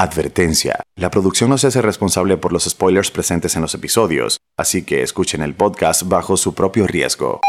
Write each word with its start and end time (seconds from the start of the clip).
Advertencia. 0.00 0.84
La 0.94 1.10
producción 1.10 1.50
no 1.50 1.58
se 1.58 1.66
hace 1.66 1.82
responsable 1.82 2.36
por 2.36 2.52
los 2.52 2.66
spoilers 2.66 3.10
presentes 3.10 3.56
en 3.56 3.62
los 3.62 3.74
episodios, 3.74 4.38
así 4.56 4.84
que 4.84 5.02
escuchen 5.02 5.42
el 5.42 5.56
podcast 5.56 6.04
bajo 6.04 6.36
su 6.36 6.54
propio 6.54 6.86
riesgo. 6.86 7.40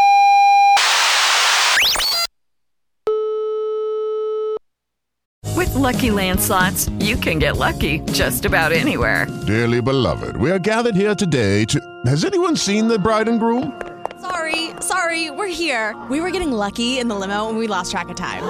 With 5.55 5.75
Lucky 5.75 6.09
Land 6.09 6.39
slots, 6.39 6.89
you 6.97 7.17
can 7.17 7.37
get 7.37 7.57
lucky 7.57 7.99
just 8.13 8.45
about 8.45 8.71
anywhere. 8.71 9.27
Dearly 9.45 9.79
beloved, 9.79 10.35
we 10.37 10.49
are 10.49 10.59
gathered 10.59 10.95
here 10.95 11.13
today 11.13 11.65
to. 11.65 11.79
Has 12.07 12.25
anyone 12.25 12.55
seen 12.57 12.87
the 12.87 12.97
bride 12.97 13.29
and 13.29 13.39
groom? 13.39 13.79
Sorry, 14.21 14.71
sorry, 14.81 15.29
we're 15.29 15.53
here. 15.53 15.95
We 16.09 16.19
were 16.19 16.31
getting 16.31 16.51
lucky 16.51 16.97
in 16.97 17.09
the 17.09 17.15
limo 17.15 17.47
and 17.47 17.59
we 17.59 17.67
lost 17.67 17.91
track 17.91 18.09
of 18.09 18.15
time. 18.15 18.41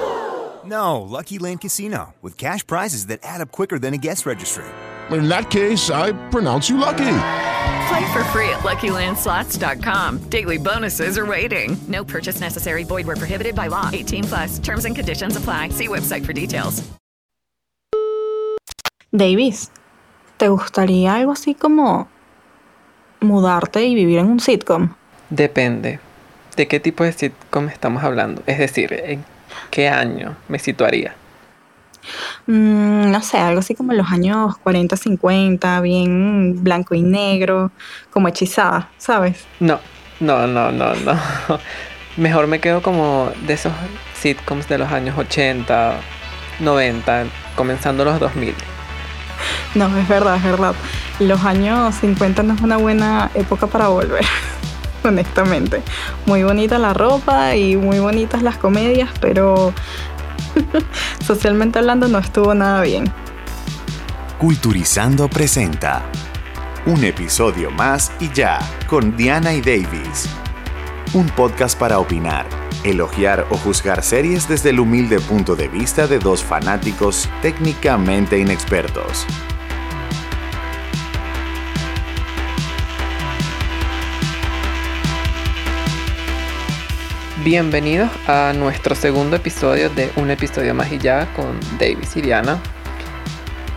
No, 0.70 1.02
Lucky 1.02 1.40
Land 1.40 1.62
Casino, 1.62 2.14
with 2.22 2.38
cash 2.38 2.64
prizes 2.64 3.06
that 3.06 3.18
add 3.24 3.40
up 3.40 3.50
quicker 3.50 3.76
than 3.76 3.92
a 3.92 3.98
guest 3.98 4.24
registry. 4.24 4.64
In 5.10 5.28
that 5.28 5.50
case, 5.50 5.90
I 5.90 6.12
pronounce 6.30 6.70
you 6.70 6.78
lucky. 6.78 7.16
Play 7.88 8.12
for 8.12 8.22
free 8.30 8.48
at 8.50 8.60
LuckyLandSlots.com. 8.62 10.18
Daily 10.30 10.58
bonuses 10.58 11.18
are 11.18 11.26
waiting. 11.26 11.76
No 11.88 12.04
purchase 12.04 12.40
necessary. 12.40 12.84
Void 12.84 13.06
were 13.06 13.16
prohibited 13.16 13.56
by 13.56 13.66
law. 13.66 13.90
18 13.92 14.24
plus. 14.24 14.58
Terms 14.60 14.84
and 14.84 14.94
conditions 14.94 15.36
apply. 15.36 15.70
See 15.70 15.88
website 15.88 16.24
for 16.24 16.32
details. 16.32 16.84
Davis, 19.12 19.72
¿te 20.36 20.46
gustaría 20.46 21.16
algo 21.16 21.32
así 21.32 21.56
como 21.56 22.06
mudarte 23.20 23.84
y 23.86 23.96
vivir 23.96 24.20
en 24.20 24.26
un 24.26 24.38
sitcom? 24.38 24.94
Depende. 25.30 25.98
¿De 26.54 26.68
qué 26.68 26.78
tipo 26.78 27.02
de 27.02 27.12
sitcom 27.12 27.68
estamos 27.68 28.04
hablando? 28.04 28.44
Es 28.46 28.58
decir, 28.58 28.92
¿en 28.92 29.24
qué 29.70 29.88
año 29.88 30.36
me 30.48 30.58
situaría? 30.58 31.14
Mm, 32.46 33.10
no 33.10 33.22
sé, 33.22 33.38
algo 33.38 33.60
así 33.60 33.74
como 33.74 33.92
en 33.92 33.98
los 33.98 34.10
años 34.10 34.56
40, 34.58 34.96
50, 34.96 35.80
bien 35.80 36.62
blanco 36.62 36.94
y 36.94 37.02
negro, 37.02 37.70
como 38.10 38.28
hechizada, 38.28 38.88
¿sabes? 38.98 39.44
No, 39.60 39.80
no, 40.20 40.46
no, 40.46 40.72
no, 40.72 40.94
no. 40.94 41.18
Mejor 42.16 42.46
me 42.46 42.60
quedo 42.60 42.82
como 42.82 43.30
de 43.46 43.54
esos 43.54 43.72
sitcoms 44.14 44.68
de 44.68 44.78
los 44.78 44.90
años 44.90 45.16
80, 45.16 45.94
90, 46.60 47.24
comenzando 47.54 48.04
los 48.04 48.18
2000. 48.18 48.54
No, 49.74 49.96
es 49.96 50.08
verdad, 50.08 50.36
es 50.36 50.42
verdad. 50.42 50.74
Los 51.20 51.44
años 51.44 51.94
50 51.96 52.42
no 52.42 52.54
es 52.54 52.60
una 52.60 52.76
buena 52.76 53.30
época 53.34 53.66
para 53.66 53.88
volver, 53.88 54.24
honestamente. 55.04 55.82
Muy 56.26 56.42
bonita 56.42 56.78
la 56.78 56.94
ropa 56.94 57.54
y 57.56 57.76
muy 57.76 57.98
bonitas 57.98 58.42
las 58.42 58.56
comedias, 58.56 59.10
pero 59.20 59.72
socialmente 61.24 61.78
hablando 61.78 62.08
no 62.08 62.18
estuvo 62.18 62.54
nada 62.54 62.82
bien. 62.82 63.12
Culturizando 64.38 65.28
presenta 65.28 66.02
un 66.86 67.04
episodio 67.04 67.70
más 67.70 68.10
y 68.20 68.30
ya 68.32 68.58
con 68.86 69.16
Diana 69.16 69.52
y 69.52 69.60
Davis. 69.60 70.28
Un 71.12 71.26
podcast 71.26 71.78
para 71.78 71.98
opinar, 71.98 72.46
elogiar 72.84 73.46
o 73.50 73.56
juzgar 73.58 74.02
series 74.02 74.48
desde 74.48 74.70
el 74.70 74.80
humilde 74.80 75.20
punto 75.20 75.56
de 75.56 75.68
vista 75.68 76.06
de 76.06 76.18
dos 76.18 76.42
fanáticos 76.42 77.28
técnicamente 77.42 78.38
inexpertos. 78.38 79.26
Bienvenidos 87.44 88.10
a 88.28 88.52
nuestro 88.54 88.94
segundo 88.94 89.36
episodio 89.36 89.88
de 89.88 90.12
Un 90.16 90.30
episodio 90.30 90.74
más 90.74 90.92
y 90.92 90.98
ya 90.98 91.26
con 91.32 91.58
Davis 91.78 92.14
y 92.14 92.20
Diana. 92.20 92.60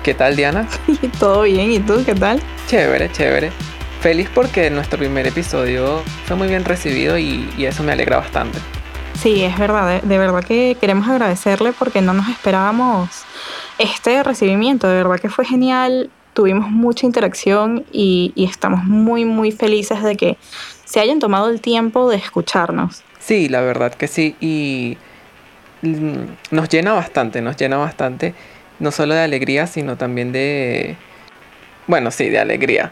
¿Qué 0.03 0.13
tal 0.13 0.35
Diana? 0.35 0.68
Todo 1.19 1.44
bien, 1.44 1.72
¿y 1.72 1.79
tú 1.79 2.03
qué 2.06 2.13
tal? 2.13 2.41
Chévere, 2.68 3.09
chévere. 3.09 3.51
Feliz 4.01 4.29
porque 4.35 4.69
nuestro 4.69 5.00
primer 5.00 5.28
episodio 5.28 6.01
fue 6.25 6.35
muy 6.35 6.50
bien 6.50 6.66
recibido 6.66 7.18
y, 7.18 7.50
y 7.57 7.63
eso 7.63 7.84
me 7.84 7.94
alegra 7.94 8.18
bastante. 8.18 8.59
Sí, 9.13 9.46
es 9.46 9.57
verdad, 9.57 10.01
de, 10.01 10.07
de 10.09 10.18
verdad 10.18 10.44
que 10.44 10.75
queremos 10.81 11.07
agradecerle 11.07 11.72
porque 11.72 12.01
no 12.01 12.12
nos 12.12 12.28
esperábamos 12.28 13.24
este 13.78 14.24
recibimiento, 14.24 14.90
de 14.90 14.95
verdad 14.95 15.22
que 15.22 15.30
fue 15.30 15.45
genial, 15.45 16.09
tuvimos 16.34 16.69
mucha 16.69 17.06
interacción 17.06 17.85
y, 17.94 18.34
y 18.35 18.44
estamos 18.44 18.84
muy, 18.84 19.24
muy 19.24 19.53
felices 19.53 20.03
de 20.03 20.18
que 20.18 20.38
se 20.84 21.00
hayan 21.00 21.19
tomado 21.19 21.47
el 21.47 21.62
tiempo 21.62 22.09
de 22.09 22.18
escucharnos. 22.18 23.03
Sí, 23.24 23.48
la 23.48 23.62
verdad 23.62 23.94
que 23.94 24.08
sí. 24.08 24.36
Y 24.42 24.98
nos 26.52 26.70
llena 26.70 26.94
bastante, 26.94 27.42
nos 27.42 27.56
llena 27.56 27.78
bastante. 27.78 28.34
No 28.80 28.92
solo 28.92 29.14
de 29.14 29.22
alegría, 29.22 29.68
sino 29.68 29.96
también 29.96 30.32
de... 30.32 30.98
Bueno, 31.88 32.12
sí, 32.12 32.30
de 32.30 32.40
alegría. 32.40 32.92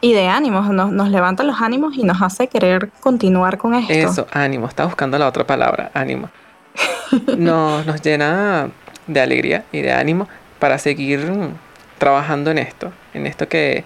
Y 0.00 0.12
de 0.12 0.28
ánimos, 0.28 0.68
nos, 0.70 0.92
nos 0.92 1.08
levanta 1.08 1.44
los 1.44 1.60
ánimos 1.60 1.96
y 1.96 2.02
nos 2.02 2.20
hace 2.20 2.48
querer 2.48 2.90
continuar 3.00 3.56
con 3.56 3.74
esto. 3.74 3.92
Eso, 3.92 4.26
ánimo. 4.32 4.66
Está 4.66 4.84
buscando 4.84 5.18
la 5.18 5.28
otra 5.28 5.46
palabra, 5.46 5.90
ánimo. 5.94 6.30
Nos, 7.36 7.84
nos 7.84 8.00
llena 8.00 8.70
de 9.06 9.20
alegría 9.20 9.66
y 9.70 9.82
de 9.82 9.92
ánimo 9.92 10.26
para 10.58 10.78
seguir 10.78 11.30
trabajando 11.98 12.50
en 12.50 12.56
esto. 12.56 12.90
En 13.12 13.26
esto 13.26 13.46
que 13.48 13.84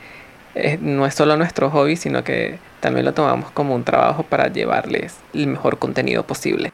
eh, 0.54 0.78
no 0.80 1.04
es 1.04 1.14
solo 1.14 1.36
nuestro 1.36 1.68
hobby, 1.70 1.96
sino 1.96 2.22
que 2.22 2.60
también 2.86 3.04
lo 3.04 3.14
tomamos 3.14 3.50
como 3.50 3.74
un 3.74 3.82
trabajo 3.82 4.22
para 4.22 4.46
llevarles 4.46 5.16
el 5.34 5.48
mejor 5.48 5.80
contenido 5.80 6.24
posible. 6.24 6.72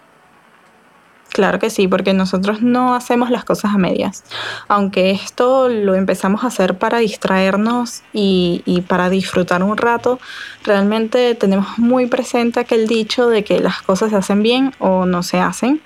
Claro 1.31 1.59
que 1.59 1.71
sí, 1.71 1.89
porque 1.89 2.13
nosotros 2.13 2.61
no 2.61 2.95
hacemos 2.95 3.31
las 3.31 3.47
cosas 3.47 3.75
a 3.75 3.79
medias. 3.79 4.23
Aunque 4.69 5.11
esto 5.13 5.71
lo 5.71 5.95
empezamos 5.95 6.45
a 6.45 6.49
hacer 6.49 6.77
para 6.77 6.99
distraernos 6.99 8.03
y, 8.13 8.61
y, 8.67 8.83
para 8.83 9.09
disfrutar 9.09 9.63
un 9.63 9.79
rato, 9.79 10.21
realmente 10.65 11.35
tenemos 11.35 11.79
muy 11.79 12.05
presente 12.05 12.61
aquel 12.61 12.87
dicho 12.87 13.31
de 13.31 13.43
que 13.43 13.61
las 13.61 13.81
cosas 13.81 14.11
se 14.11 14.17
hacen 14.17 14.43
bien 14.43 14.75
o 14.81 15.07
no 15.07 15.23
se 15.23 15.41
hacen. 15.41 15.81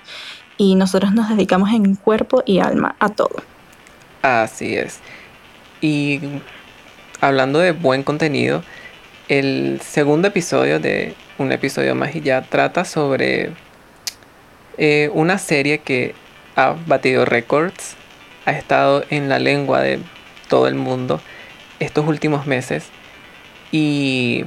Y 0.57 0.75
nosotros 0.75 1.13
nos 1.13 1.29
dedicamos 1.29 1.71
en 1.71 1.95
cuerpo 1.95 2.43
y 2.45 2.59
alma 2.59 2.97
a 2.99 3.07
todo. 3.07 3.37
Así 4.21 4.75
es. 4.75 4.99
Y 5.79 6.19
hablando 7.21 7.59
de 7.59 7.71
buen 7.71 8.03
contenido, 8.03 8.61
el 9.27 9.81
segundo 9.81 10.29
episodio 10.29 10.79
de 10.79 11.13
Un 11.37 11.51
episodio 11.51 11.93
más 11.95 12.15
y 12.15 12.21
ya 12.21 12.41
trata 12.41 12.85
sobre 12.85 13.51
eh, 14.77 15.09
una 15.13 15.37
serie 15.37 15.79
que 15.79 16.15
ha 16.55 16.75
batido 16.87 17.25
récords, 17.25 17.95
ha 18.45 18.51
estado 18.51 19.03
en 19.09 19.29
la 19.29 19.37
lengua 19.37 19.81
de 19.81 19.99
todo 20.47 20.67
el 20.67 20.75
mundo 20.75 21.21
estos 21.79 22.07
últimos 22.07 22.47
meses 22.47 22.89
y 23.71 24.45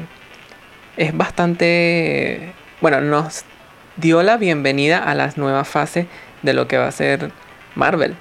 es 0.97 1.16
bastante, 1.16 2.52
bueno, 2.80 3.00
nos 3.00 3.44
dio 3.97 4.22
la 4.22 4.36
bienvenida 4.36 4.98
a 4.98 5.14
la 5.14 5.32
nueva 5.36 5.64
fase 5.64 6.08
de 6.42 6.54
lo 6.54 6.66
que 6.66 6.78
va 6.78 6.88
a 6.88 6.92
ser 6.92 7.30
Marvel. 7.74 8.16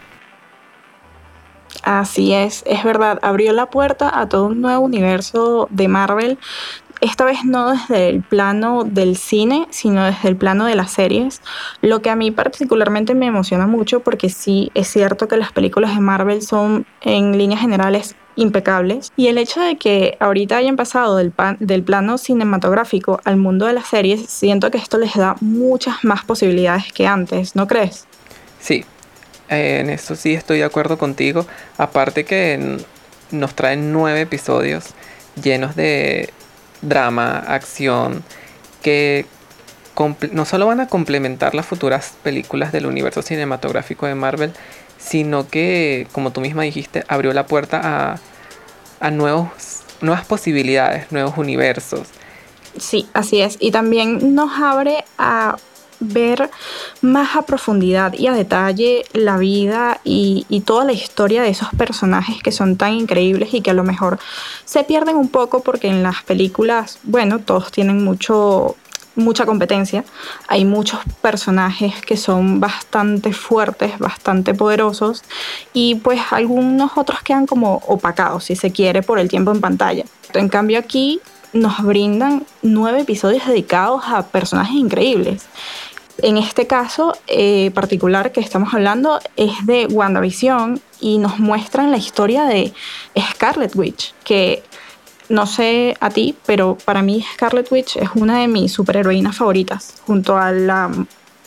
Así 1.84 2.34
es, 2.34 2.64
es 2.66 2.84
verdad, 2.84 3.20
abrió 3.22 3.54
la 3.54 3.68
puerta 3.68 4.20
a 4.20 4.28
todo 4.28 4.48
un 4.48 4.62
nuevo 4.62 4.84
universo 4.84 5.68
de 5.72 5.88
Marvel, 5.88 6.38
esta 7.02 7.24
vez 7.24 7.46
no 7.46 7.72
desde 7.72 8.10
el 8.10 8.22
plano 8.22 8.84
del 8.84 9.16
cine, 9.16 9.68
sino 9.70 10.04
desde 10.04 10.28
el 10.28 10.36
plano 10.36 10.66
de 10.66 10.76
las 10.76 10.92
series, 10.92 11.42
lo 11.82 12.02
que 12.02 12.10
a 12.10 12.16
mí 12.16 12.32
particularmente 12.32 13.16
me 13.16 13.28
emociona 13.28 13.68
mucho 13.68 14.02
porque 14.02 14.30
sí 14.30 14.70
es 14.74 14.88
cierto 14.90 15.28
que 15.28 15.38
las 15.38 15.52
películas 15.54 15.96
de 15.96 16.02
Marvel 16.02 16.42
son 16.42 16.86
en 17.02 17.38
líneas 17.38 17.62
generales 17.62 18.16
impecables 18.36 19.12
y 19.16 19.28
el 19.28 19.38
hecho 19.38 19.62
de 19.62 19.78
que 19.78 20.18
ahorita 20.20 20.58
hayan 20.58 20.76
pasado 20.76 21.16
del, 21.18 21.34
del 21.60 21.84
plano 21.84 22.18
cinematográfico 22.18 23.20
al 23.24 23.38
mundo 23.38 23.66
de 23.66 23.74
las 23.74 23.88
series, 23.88 24.30
siento 24.30 24.72
que 24.72 24.78
esto 24.78 24.98
les 24.98 25.16
da 25.16 25.36
muchas 25.42 26.04
más 26.04 26.24
posibilidades 26.26 26.92
que 26.92 27.08
antes, 27.08 27.56
¿no 27.56 27.68
crees? 27.68 28.08
Sí, 28.60 28.84
en 29.50 29.90
eso 29.90 30.16
sí 30.16 30.34
estoy 30.34 30.60
de 30.60 30.64
acuerdo 30.64 30.98
contigo. 30.98 31.46
Aparte 31.78 32.26
que 32.26 32.78
nos 33.32 33.56
traen 33.56 33.92
nueve 33.92 34.22
episodios 34.22 34.86
llenos 35.42 35.76
de 35.76 36.34
drama, 36.82 37.40
acción, 37.40 38.24
que 38.82 39.26
no 40.32 40.46
solo 40.46 40.66
van 40.68 40.80
a 40.80 40.88
complementar 40.88 41.54
las 41.56 41.66
futuras 41.66 42.14
películas 42.24 42.72
del 42.72 42.86
universo 42.86 43.22
cinematográfico 43.22 44.06
de 44.06 44.16
Marvel, 44.16 44.54
sino 44.98 45.48
que, 45.48 46.08
como 46.14 46.32
tú 46.32 46.40
misma 46.42 46.64
dijiste, 46.64 47.04
abrió 47.08 47.34
la 47.34 47.46
puerta 47.46 47.82
a, 47.84 48.20
a 49.06 49.12
nuevos, 49.12 49.50
nuevas 50.02 50.26
posibilidades, 50.26 51.12
nuevos 51.12 51.38
universos. 51.38 52.08
Sí, 52.78 53.10
así 53.14 53.42
es. 53.42 53.58
Y 53.60 53.72
también 53.72 54.36
nos 54.36 54.58
abre 54.62 55.04
a 55.18 55.58
ver 56.00 56.50
más 57.02 57.36
a 57.36 57.44
profundidad 57.44 58.14
y 58.14 58.28
a 58.28 58.34
detalle 58.34 59.04
la 59.14 59.38
vida 59.38 60.00
y, 60.04 60.46
toda 60.66 60.86
la 60.86 60.92
historia 60.92 61.42
de 61.42 61.50
esos 61.50 61.70
personajes 61.78 62.44
que 62.44 62.52
son 62.52 62.76
tan 62.76 62.94
increíbles 62.94 63.54
y 63.54 63.62
que 63.62 63.72
a 63.72 63.74
lo 63.74 63.84
mejor 63.84 64.20
se 64.66 64.84
pierden 64.84 65.16
un 65.16 65.30
poco 65.30 65.62
porque 65.62 65.88
en 65.88 66.04
las 66.04 66.22
películas, 66.24 67.00
bueno, 67.04 67.40
todos 67.40 67.72
tienen 67.72 68.04
mucho 68.04 68.76
mucha 69.16 69.46
competencia, 69.46 70.06
hay 70.48 70.64
muchos 70.64 71.00
personajes 71.22 72.02
que 72.02 72.16
son 72.16 72.60
bastante 72.60 73.34
fuertes, 73.34 74.00
bastante 74.00 74.54
poderosos 74.54 75.24
y 75.74 75.96
pues 75.96 76.22
algunos 76.32 76.92
otros 76.96 77.22
quedan 77.22 77.46
como 77.46 77.82
opacados, 77.88 78.46
si 78.46 78.56
se 78.56 78.72
quiere, 78.72 79.02
por 79.02 79.20
el 79.20 79.28
tiempo 79.28 79.52
en 79.52 79.60
pantalla. 79.60 80.06
En 80.34 80.48
cambio 80.48 80.80
aquí 80.80 81.20
nos 81.54 81.82
brindan 81.84 82.46
nueve 82.62 83.02
episodios 83.02 83.46
dedicados 83.48 84.04
a 84.06 84.28
personajes 84.28 84.76
increíbles. 84.76 85.46
En 86.22 86.38
este 86.38 86.68
caso 86.68 87.14
eh, 87.28 87.72
particular 87.74 88.32
que 88.32 88.40
estamos 88.40 88.74
hablando 88.74 89.20
es 89.36 89.66
de 89.66 89.86
WandaVision 89.88 90.82
y 91.00 91.18
nos 91.18 91.40
muestran 91.40 91.92
la 91.92 91.98
historia 91.98 92.46
de 92.46 92.74
Scarlet 93.32 93.76
Witch, 93.76 94.14
que 94.24 94.64
no 95.30 95.46
sé 95.46 95.96
a 96.00 96.10
ti, 96.10 96.36
pero 96.46 96.78
para 96.84 97.02
mí 97.02 97.26
Scarlet 97.34 97.72
Witch 97.72 97.98
es 97.98 98.10
una 98.16 98.40
de 98.40 98.48
mis 98.48 98.72
superheroínas 98.74 99.38
favoritas, 99.38 99.96
junto 100.06 100.38
a 100.38 100.52
la 100.52 100.92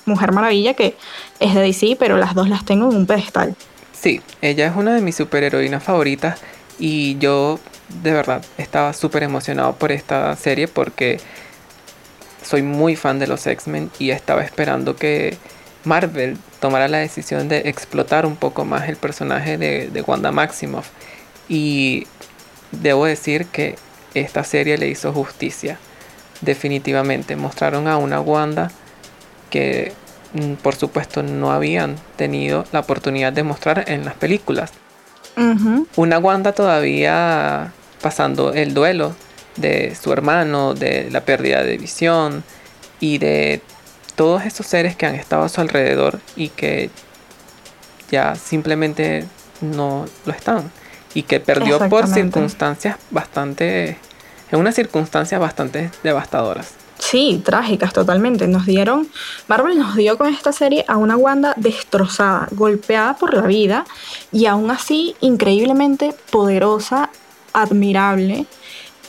Mujer 0.04 0.32
Maravilla, 0.32 0.74
que 0.74 0.96
es 1.40 1.54
de 1.54 1.60
DC, 1.60 1.96
pero 1.98 2.16
las 2.16 2.34
dos 2.34 2.48
las 2.48 2.64
tengo 2.64 2.90
en 2.90 2.96
un 2.96 3.06
pedestal. 3.06 3.56
Sí, 3.92 4.20
ella 4.40 4.66
es 4.66 4.76
una 4.76 4.94
de 4.94 5.00
mis 5.00 5.16
superheroínas 5.16 5.82
favoritas 5.82 6.40
y 6.78 7.18
yo 7.18 7.60
de 8.02 8.12
verdad 8.12 8.44
estaba 8.58 8.92
súper 8.92 9.22
emocionado 9.22 9.74
por 9.74 9.92
esta 9.92 10.34
serie 10.36 10.66
porque 10.66 11.20
soy 12.42 12.62
muy 12.62 12.96
fan 12.96 13.18
de 13.18 13.26
los 13.26 13.46
X-Men 13.46 13.90
y 13.98 14.10
estaba 14.10 14.42
esperando 14.42 14.96
que 14.96 15.36
Marvel 15.84 16.38
tomara 16.60 16.88
la 16.88 16.98
decisión 16.98 17.48
de 17.48 17.68
explotar 17.68 18.26
un 18.26 18.36
poco 18.36 18.64
más 18.64 18.88
el 18.88 18.96
personaje 18.96 19.58
de, 19.58 19.90
de 19.90 20.02
Wanda 20.02 20.32
Maximoff. 20.32 20.88
Y 21.48 22.06
debo 22.70 23.06
decir 23.06 23.46
que 23.46 23.76
esta 24.14 24.44
serie 24.44 24.78
le 24.78 24.88
hizo 24.88 25.12
justicia. 25.12 25.78
Definitivamente 26.40 27.36
mostraron 27.36 27.88
a 27.88 27.96
una 27.96 28.20
Wanda 28.20 28.70
que 29.50 29.92
mm, 30.34 30.54
por 30.54 30.74
supuesto 30.74 31.22
no 31.22 31.52
habían 31.52 31.96
tenido 32.16 32.64
la 32.72 32.80
oportunidad 32.80 33.32
de 33.32 33.42
mostrar 33.42 33.84
en 33.88 34.04
las 34.04 34.14
películas. 34.14 34.72
Una 35.96 36.18
Wanda 36.18 36.52
todavía 36.52 37.72
pasando 38.02 38.52
el 38.52 38.74
duelo 38.74 39.14
de 39.56 39.94
su 39.94 40.12
hermano, 40.12 40.74
de 40.74 41.08
la 41.10 41.24
pérdida 41.24 41.62
de 41.62 41.76
visión 41.76 42.44
y 43.00 43.18
de 43.18 43.60
todos 44.14 44.44
esos 44.44 44.66
seres 44.66 44.96
que 44.96 45.06
han 45.06 45.14
estado 45.14 45.42
a 45.42 45.48
su 45.48 45.60
alrededor 45.60 46.20
y 46.36 46.48
que 46.48 46.90
ya 48.10 48.34
simplemente 48.34 49.26
no 49.60 50.06
lo 50.26 50.32
están 50.32 50.70
y 51.14 51.22
que 51.22 51.40
perdió 51.40 51.78
por 51.88 52.06
circunstancias 52.06 52.96
bastante, 53.10 53.98
en 54.50 54.58
unas 54.58 54.74
circunstancias 54.74 55.40
bastante 55.40 55.90
devastadoras. 56.02 56.74
Sí, 56.98 57.42
trágicas 57.44 57.92
totalmente. 57.92 58.46
Nos 58.46 58.64
dieron, 58.64 59.08
Marvel 59.48 59.76
nos 59.76 59.96
dio 59.96 60.16
con 60.16 60.28
esta 60.28 60.52
serie 60.52 60.84
a 60.86 60.96
una 60.96 61.16
Wanda 61.16 61.52
destrozada, 61.56 62.46
golpeada 62.52 63.16
por 63.16 63.34
la 63.34 63.42
vida 63.42 63.84
y 64.30 64.46
aún 64.46 64.70
así 64.70 65.16
increíblemente 65.20 66.14
poderosa, 66.30 67.10
admirable 67.52 68.46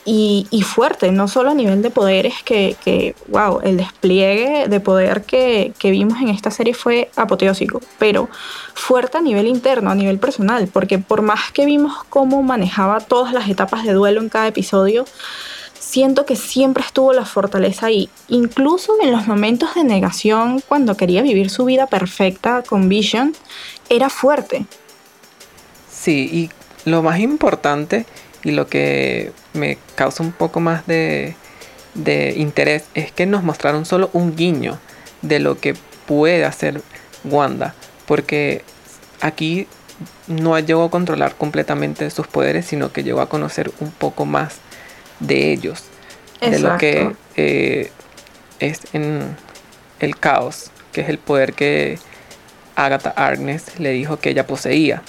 y, 0.05 0.61
fuerte, 0.63 1.11
no 1.11 1.27
solo 1.27 1.51
a 1.51 1.53
nivel 1.53 1.81
de 1.81 1.89
poderes, 1.89 2.43
que, 2.43 3.15
wow, 3.27 3.61
el 3.63 3.77
despliegue 3.77 4.67
de 4.67 4.79
poder 4.79 5.23
que, 5.23 5.73
vimos 5.83 6.21
en 6.21 6.29
esta 6.29 6.51
serie 6.51 6.73
fue 6.73 7.09
apoteósico, 7.15 7.81
pero 7.99 8.29
fuerte 8.73 9.17
a 9.17 9.21
nivel 9.21 9.47
interno, 9.47 9.91
a 9.91 9.95
nivel 9.95 10.19
personal, 10.19 10.67
porque 10.67 10.99
por 10.99 11.21
más 11.21 11.51
que 11.51 11.65
vimos 11.65 12.03
cómo 12.09 12.43
manejaba 12.43 12.99
todas 12.99 13.33
las 13.33 13.49
etapas 13.49 13.85
de 13.85 13.93
duelo 13.93 14.21
en 14.21 14.29
cada 14.29 14.47
episodio, 14.47 15.05
siento 15.79 16.25
que 16.25 16.35
siempre 16.35 16.83
estuvo 16.83 17.13
la 17.13 17.25
fortaleza 17.25 17.85
ahí, 17.85 18.09
incluso 18.27 18.93
en 19.01 19.11
los 19.11 19.27
momentos 19.27 19.73
de 19.75 19.83
negación, 19.85 20.61
cuando 20.67 20.97
quería 20.97 21.21
vivir 21.21 21.49
su 21.49 21.65
vida 21.65 21.87
perfecta 21.87 22.63
con 22.63 22.89
Vision, 22.89 23.33
era 23.89 24.09
fuerte. 24.09 24.65
Sí, 25.89 26.29
y 26.85 26.89
lo 26.89 27.03
más 27.03 27.19
importante 27.19 28.05
y 28.43 28.51
lo 28.51 28.67
que 28.67 29.31
me 29.53 29.77
causa 29.95 30.23
un 30.23 30.31
poco 30.31 30.59
más 30.59 30.85
de, 30.87 31.35
interés 32.35 32.85
es 32.93 33.11
que 33.11 33.25
nos 33.25 33.43
mostraron 33.43 33.85
solo 33.85 34.09
un 34.13 34.35
guiño 34.35 34.79
de 35.21 35.39
lo 35.39 35.59
que 35.59 35.75
puede 36.05 36.45
hacer 36.45 36.81
Wanda. 37.23 37.75
Porque 38.05 38.63
aquí 39.21 39.67
no 40.27 40.57
llegó 40.59 40.85
a 40.85 40.91
controlar 40.91 41.35
completamente 41.35 42.09
sus 42.09 42.27
poderes, 42.27 42.65
sino 42.65 42.91
que 42.91 43.03
llegó 43.03 43.21
a 43.21 43.29
conocer 43.29 43.71
un 43.79 43.91
poco 43.91 44.25
más 44.25 44.57
de 45.19 45.51
ellos. 45.51 45.85
De 46.41 46.59
lo 46.59 46.77
que 46.77 47.15
eh, 47.37 47.89
es 48.59 48.81
en 48.91 49.37
el 49.99 50.17
caos, 50.17 50.71
que 50.91 51.01
es 51.01 51.09
el 51.09 51.17
poder 51.17 51.53
que 51.53 51.97
Agatha 52.75 53.13
Agnes 53.15 53.79
le 53.79 53.91
dijo 53.91 54.17
que 54.19 54.31
ella 54.31 54.45
poseía. 54.45 55.03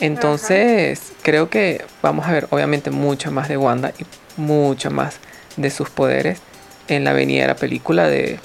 Entonces, 0.00 1.12
creo 1.22 1.48
que 1.48 1.84
vamos 2.02 2.26
a 2.26 2.32
ver 2.32 2.48
obviamente 2.50 2.90
mucho 2.90 3.30
más 3.30 3.48
de 3.48 3.56
Wanda 3.56 3.92
y 3.98 4.04
mucho 4.40 4.90
más 4.90 5.18
de 5.56 5.70
sus 5.70 5.88
poderes 5.88 6.40
en 6.88 7.04
la 7.04 7.12
venidera 7.12 7.56
película 7.56 8.06
de, 8.06 8.38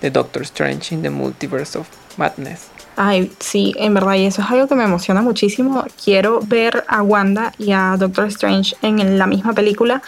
de 0.00 0.10
Doctor 0.10 0.42
Strange 0.42 0.94
in 0.94 1.02
the 1.02 1.10
Multiverse 1.10 1.78
of 1.78 1.86
Madness. 2.16 2.68
Ay, 2.96 3.32
sí, 3.40 3.74
en 3.76 3.92
verdad, 3.92 4.14
y 4.14 4.26
eso 4.26 4.40
es 4.40 4.50
algo 4.50 4.68
que 4.68 4.76
me 4.76 4.84
emociona 4.84 5.20
muchísimo. 5.20 5.84
Quiero 6.02 6.40
ver 6.40 6.84
a 6.86 7.02
Wanda 7.02 7.52
y 7.58 7.72
a 7.72 7.96
Doctor 7.98 8.26
Strange 8.26 8.76
en 8.82 9.18
la 9.18 9.26
misma 9.26 9.52
película, 9.52 10.00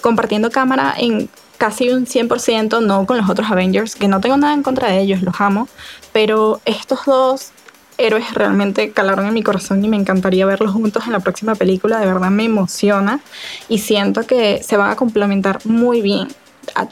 compartiendo 0.00 0.50
cámara 0.50 0.94
en 0.96 1.28
casi 1.58 1.90
un 1.90 2.06
100%, 2.06 2.80
no 2.80 3.06
con 3.06 3.18
los 3.18 3.28
otros 3.28 3.50
Avengers, 3.50 3.96
que 3.96 4.06
no 4.06 4.20
tengo 4.20 4.36
nada 4.36 4.54
en 4.54 4.62
contra 4.62 4.88
de 4.88 5.00
ellos, 5.00 5.22
los 5.22 5.40
amo, 5.40 5.68
pero 6.12 6.60
estos 6.64 7.04
dos 7.04 7.50
héroes 7.98 8.32
realmente 8.32 8.92
calaron 8.92 9.26
en 9.26 9.34
mi 9.34 9.42
corazón 9.42 9.84
y 9.84 9.88
me 9.88 9.96
encantaría 9.96 10.46
verlos 10.46 10.72
juntos 10.72 11.04
en 11.06 11.12
la 11.12 11.20
próxima 11.20 11.54
película. 11.54 11.98
De 11.98 12.06
verdad 12.06 12.30
me 12.30 12.44
emociona 12.44 13.20
y 13.68 13.78
siento 13.78 14.26
que 14.26 14.62
se 14.62 14.76
van 14.76 14.90
a 14.90 14.96
complementar 14.96 15.58
muy 15.64 16.00
bien, 16.00 16.28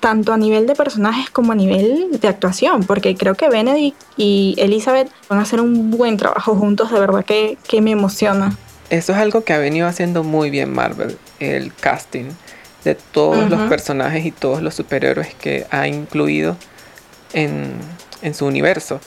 tanto 0.00 0.32
a 0.32 0.36
nivel 0.36 0.66
de 0.66 0.74
personajes 0.74 1.30
como 1.30 1.52
a 1.52 1.54
nivel 1.54 2.18
de 2.20 2.28
actuación, 2.28 2.82
porque 2.82 3.14
creo 3.14 3.34
que 3.34 3.48
Benedict 3.48 3.96
y 4.16 4.54
Elizabeth 4.58 5.10
van 5.28 5.38
a 5.38 5.42
hacer 5.42 5.60
un 5.60 5.90
buen 5.90 6.16
trabajo 6.16 6.54
juntos, 6.56 6.90
de 6.90 6.98
verdad 6.98 7.24
que, 7.24 7.56
que 7.68 7.80
me 7.80 7.92
emociona. 7.92 8.56
Eso 8.90 9.12
es 9.12 9.18
algo 9.18 9.44
que 9.44 9.52
ha 9.52 9.58
venido 9.58 9.86
haciendo 9.86 10.22
muy 10.22 10.50
bien 10.50 10.72
Marvel, 10.72 11.18
el 11.40 11.72
casting 11.74 12.26
de 12.84 12.94
todos 12.94 13.50
los 13.50 13.68
personajes 13.68 14.24
y 14.24 14.30
todos 14.30 14.62
los 14.62 14.74
superhéroes 14.74 15.34
que 15.34 15.66
ha 15.70 15.88
incluido 15.88 16.56
en, 17.32 17.72
en 18.22 18.34
su 18.34 18.46
universo. 18.46 19.00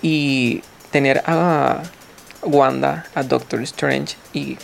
Y 0.00 0.62
tener 0.90 1.22
a 1.26 1.82
Wanda, 2.42 3.06
a 3.14 3.22
Doctor 3.22 3.60
Strange 3.62 4.16
y 4.32 4.56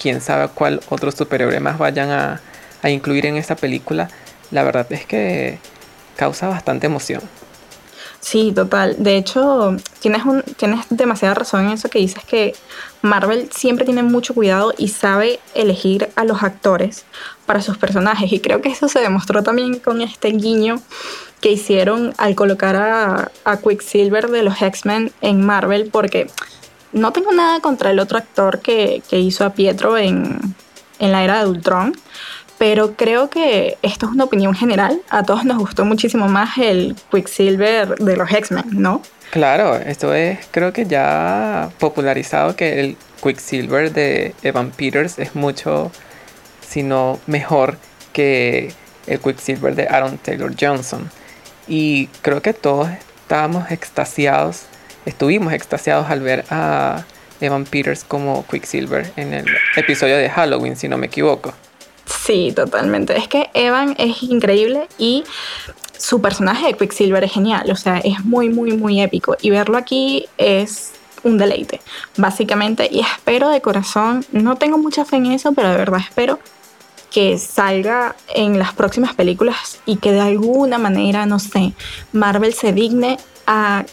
quién 0.00 0.20
sabe 0.20 0.48
cuál 0.48 0.80
otro 0.88 1.12
superhéroe 1.12 1.60
más 1.60 1.78
vayan 1.78 2.10
a, 2.10 2.40
incluir 2.88 3.26
en 3.26 3.36
esta 3.36 3.56
película, 3.56 4.08
la 4.50 4.62
verdad 4.62 4.90
es 4.90 5.04
que 5.04 5.58
causa 6.16 6.48
bastante 6.48 6.86
emoción. 6.86 7.20
Sí, 8.20 8.52
total. 8.54 8.96
De 8.98 9.16
hecho, 9.16 9.76
tienes, 10.00 10.24
un, 10.24 10.42
tienes 10.42 10.86
demasiada 10.90 11.34
razón 11.34 11.66
en 11.66 11.72
eso 11.72 11.88
que 11.88 11.98
dices 11.98 12.22
que 12.24 12.54
Marvel 13.02 13.50
siempre 13.50 13.84
tiene 13.84 14.02
mucho 14.02 14.34
cuidado 14.34 14.74
y 14.76 14.88
sabe 14.88 15.40
elegir 15.54 16.10
a 16.16 16.24
los 16.24 16.42
actores 16.42 17.04
para 17.46 17.62
sus 17.62 17.78
personajes. 17.78 18.30
Y 18.32 18.40
creo 18.40 18.60
que 18.60 18.70
eso 18.70 18.88
se 18.88 19.00
demostró 19.00 19.42
también 19.42 19.78
con 19.78 20.02
este 20.02 20.28
guiño 20.28 20.80
que 21.40 21.50
hicieron 21.50 22.12
al 22.18 22.34
colocar 22.34 22.76
a, 22.76 23.30
Quicksilver 23.56 24.28
de 24.28 24.42
los 24.42 24.60
X-Men 24.60 25.12
en 25.20 25.44
Marvel, 25.44 25.88
porque 25.90 26.28
no 26.92 27.12
tengo 27.12 27.32
nada 27.32 27.60
contra 27.60 27.90
el 27.90 27.98
otro 27.98 28.18
actor 28.18 28.60
que, 28.60 29.02
hizo 29.10 29.44
a 29.44 29.50
Pietro 29.50 29.98
en, 29.98 30.38
en 30.98 31.12
la 31.12 31.24
era 31.24 31.42
de 31.42 31.50
Ultron, 31.50 31.94
pero 32.58 32.94
creo 32.94 33.30
que 33.30 33.78
esto 33.82 34.06
es 34.06 34.12
una 34.12 34.24
opinión 34.24 34.54
general. 34.54 35.00
A 35.08 35.22
todos 35.22 35.44
nos 35.44 35.58
gustó 35.58 35.84
muchísimo 35.86 36.28
más 36.28 36.58
el 36.58 36.94
Quicksilver 37.10 37.96
de 37.96 38.16
los 38.16 38.30
X-Men, 38.30 38.66
¿no? 38.72 39.02
Claro, 39.30 39.76
esto 39.76 40.12
es 40.12 40.40
creo 40.50 40.72
que 40.72 40.84
ya 40.86 41.70
popularizado 41.78 42.56
que 42.56 42.80
el 42.80 42.96
Quicksilver 43.22 43.92
de 43.92 44.34
Evan 44.42 44.72
Peters 44.72 45.18
es 45.18 45.34
mucho, 45.34 45.90
sino 46.60 47.18
mejor 47.26 47.78
que 48.12 48.72
el 49.06 49.20
Quicksilver 49.20 49.74
de 49.74 49.86
Aaron 49.88 50.18
Taylor 50.18 50.52
Johnson. 50.58 51.10
Y 51.68 52.06
creo 52.22 52.42
que 52.42 52.52
todos 52.52 52.88
estábamos 53.22 53.70
extasiados, 53.70 54.62
estuvimos 55.06 55.52
extasiados 55.52 56.10
al 56.10 56.20
ver 56.20 56.44
a 56.50 57.04
Evan 57.40 57.64
Peters 57.64 58.04
como 58.04 58.44
Quicksilver 58.46 59.12
en 59.16 59.34
el 59.34 59.46
episodio 59.76 60.16
de 60.16 60.28
Halloween, 60.28 60.76
si 60.76 60.88
no 60.88 60.98
me 60.98 61.06
equivoco. 61.06 61.52
Sí, 62.06 62.52
totalmente. 62.54 63.16
Es 63.16 63.28
que 63.28 63.50
Evan 63.54 63.94
es 63.98 64.22
increíble 64.22 64.88
y 64.98 65.24
su 65.96 66.20
personaje 66.20 66.66
de 66.66 66.74
Quicksilver 66.74 67.22
es 67.24 67.32
genial. 67.32 67.70
O 67.70 67.76
sea, 67.76 67.98
es 67.98 68.24
muy, 68.24 68.48
muy, 68.48 68.72
muy 68.72 69.00
épico. 69.00 69.36
Y 69.40 69.50
verlo 69.50 69.78
aquí 69.78 70.28
es 70.38 70.92
un 71.22 71.38
deleite, 71.38 71.80
básicamente. 72.16 72.88
Y 72.90 73.00
espero 73.00 73.48
de 73.50 73.60
corazón, 73.60 74.24
no 74.32 74.56
tengo 74.56 74.78
mucha 74.78 75.04
fe 75.04 75.16
en 75.16 75.26
eso, 75.26 75.52
pero 75.52 75.70
de 75.70 75.76
verdad 75.76 76.00
espero 76.00 76.38
que 77.10 77.38
salga 77.38 78.14
en 78.34 78.58
las 78.58 78.72
próximas 78.72 79.14
películas 79.14 79.80
y 79.86 79.96
que 79.96 80.12
de 80.12 80.20
alguna 80.20 80.78
manera, 80.78 81.26
no 81.26 81.38
sé, 81.38 81.72
Marvel 82.12 82.54
se 82.54 82.72
digne 82.72 83.18
a 83.46 83.84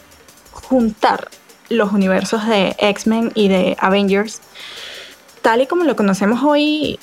juntar 0.51 1.29
los 1.69 1.91
universos 1.91 2.47
de 2.47 2.75
X-Men 2.79 3.31
y 3.35 3.47
de 3.47 3.75
Avengers 3.79 4.41
tal 5.41 5.61
y 5.61 5.65
como 5.65 5.85
lo 5.85 5.95
conocemos 5.95 6.43
hoy 6.43 6.99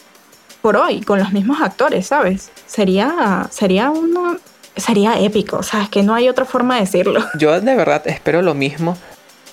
por 0.60 0.76
hoy, 0.76 1.00
con 1.00 1.18
los 1.18 1.32
mismos 1.32 1.62
actores, 1.62 2.06
¿sabes? 2.06 2.50
Sería, 2.66 3.46
sería 3.50 3.90
uno, 3.90 4.36
sería 4.76 5.18
épico, 5.18 5.62
¿sabes? 5.62 5.88
Que 5.88 6.02
no 6.02 6.14
hay 6.14 6.28
otra 6.28 6.44
forma 6.44 6.74
de 6.74 6.82
decirlo. 6.82 7.24
Yo 7.38 7.58
de 7.58 7.74
verdad 7.74 8.02
espero 8.06 8.42
lo 8.42 8.54
mismo. 8.54 8.98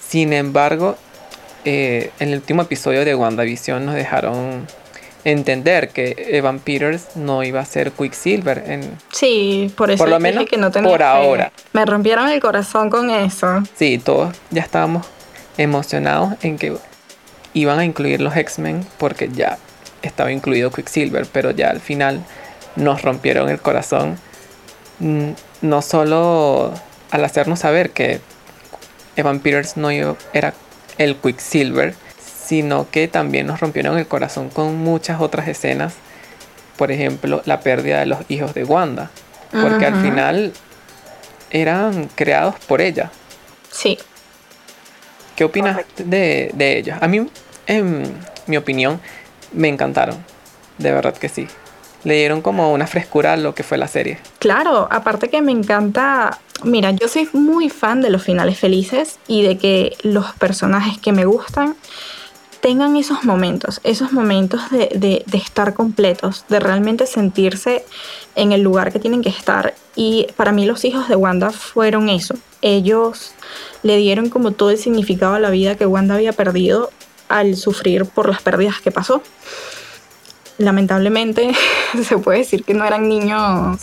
Sin 0.05 0.33
embargo, 0.33 0.97
eh, 1.63 2.11
en 2.19 2.29
el 2.29 2.35
último 2.35 2.63
episodio 2.63 3.05
de 3.05 3.15
WandaVision 3.15 3.85
nos 3.85 3.95
dejaron 3.95 4.67
entender 5.23 5.89
que 5.89 6.15
Evan 6.31 6.59
Peters 6.59 7.15
no 7.15 7.43
iba 7.43 7.59
a 7.59 7.65
ser 7.65 7.91
Quicksilver. 7.91 8.63
En, 8.67 8.97
sí, 9.11 9.71
por 9.75 9.91
eso 9.91 9.99
por 9.99 10.09
lo 10.09 10.19
menos 10.19 10.45
que 10.45 10.57
no 10.57 10.71
tenía 10.71 10.89
por 10.89 11.03
ahora. 11.03 11.51
Me 11.73 11.85
rompieron 11.85 12.29
el 12.29 12.39
corazón 12.39 12.89
con 12.89 13.09
eso. 13.09 13.63
Sí, 13.75 13.97
todos 13.97 14.35
ya 14.49 14.61
estábamos 14.61 15.05
emocionados 15.57 16.33
en 16.41 16.57
que 16.57 16.75
iban 17.53 17.79
a 17.79 17.85
incluir 17.85 18.21
los 18.21 18.35
X-Men 18.35 18.85
porque 18.97 19.29
ya 19.29 19.57
estaba 20.01 20.31
incluido 20.31 20.71
Quicksilver, 20.71 21.27
pero 21.31 21.51
ya 21.51 21.69
al 21.69 21.79
final 21.79 22.23
nos 22.75 23.01
rompieron 23.01 23.49
el 23.49 23.59
corazón. 23.59 24.17
Mm, 24.99 25.31
no 25.61 25.81
solo 25.81 26.73
al 27.11 27.25
hacernos 27.25 27.59
saber 27.59 27.91
que 27.91 28.21
Evan 29.15 29.39
Peters 29.39 29.77
no 29.77 29.89
era 29.91 30.53
el 30.97 31.15
Quicksilver, 31.17 31.95
sino 32.51 32.89
que 32.91 33.07
también 33.07 33.47
nos 33.47 33.61
rompieron 33.61 33.97
el 33.97 34.07
corazón 34.07 34.49
con 34.49 34.75
muchas 34.75 35.21
otras 35.21 35.47
escenas. 35.47 35.93
Por 36.75 36.91
ejemplo, 36.91 37.41
la 37.45 37.61
pérdida 37.61 38.01
de 38.01 38.07
los 38.07 38.19
hijos 38.27 38.53
de 38.53 38.65
Wanda. 38.65 39.09
Porque 39.53 39.85
al 39.85 40.01
final 40.01 40.51
eran 41.49 42.09
creados 42.13 42.55
por 42.67 42.81
ella. 42.81 43.09
Sí. 43.71 43.97
¿Qué 45.37 45.45
opinas 45.45 45.77
de, 45.95 46.51
de, 46.53 46.77
ellos? 46.77 46.97
A 46.99 47.07
mí, 47.07 47.25
en 47.67 48.03
mi 48.47 48.57
opinión, 48.57 48.99
me 49.53 49.69
encantaron. 49.69 50.17
De 50.77 50.91
verdad 50.91 51.15
que 51.15 51.29
sí. 51.29 51.47
Le 52.03 52.15
dieron 52.15 52.41
como 52.41 52.73
una 52.73 52.85
frescura 52.85 53.31
a 53.31 53.37
lo 53.37 53.55
que 53.55 53.63
fue 53.63 53.77
la 53.77 53.87
serie. 53.87 54.19
Claro, 54.39 54.89
aparte 54.91 55.29
que 55.29 55.41
me 55.41 55.53
encanta. 55.53 56.37
Mira, 56.65 56.91
yo 56.91 57.07
soy 57.07 57.29
muy 57.31 57.69
fan 57.69 58.01
de 58.01 58.09
los 58.09 58.21
finales 58.23 58.59
felices 58.59 59.19
y 59.25 59.41
de 59.41 59.57
que 59.57 59.95
los 60.01 60.33
personajes 60.33 60.97
que 60.97 61.13
me 61.13 61.23
gustan 61.23 61.77
tengan 62.61 62.95
esos 62.95 63.23
momentos, 63.23 63.81
esos 63.83 64.13
momentos 64.13 64.69
de, 64.69 65.25
estar 65.33 65.73
completos, 65.73 66.45
de 66.47 66.59
realmente 66.59 67.07
sentirse 67.07 67.83
en 68.35 68.51
el 68.51 68.61
lugar 68.61 68.93
que 68.93 68.99
tienen 68.99 69.21
que 69.21 69.29
estar. 69.29 69.73
Y 69.95 70.27
para 70.35 70.51
mí 70.51 70.65
los 70.65 70.85
hijos 70.85 71.09
de 71.09 71.15
Wanda 71.15 71.51
fueron 71.51 72.07
eso. 72.07 72.35
Ellos 72.61 73.33
le 73.83 73.97
dieron 73.97 74.29
como 74.29 74.51
todo 74.51 74.69
el 74.69 74.77
significado 74.77 75.33
a 75.33 75.39
la 75.39 75.49
vida 75.49 75.75
que 75.75 75.87
Wanda 75.87 76.15
había 76.15 76.33
perdido 76.33 76.91
al 77.27 77.55
sufrir 77.55 78.05
por 78.05 78.29
las 78.29 78.41
pérdidas 78.41 78.79
que 78.79 78.91
pasó. 78.91 79.23
Lamentablemente 80.59 81.53
se 82.07 82.17
puede 82.19 82.39
decir 82.39 82.63
que 82.63 82.75
no 82.75 82.85
eran 82.85 83.09
niños 83.09 83.79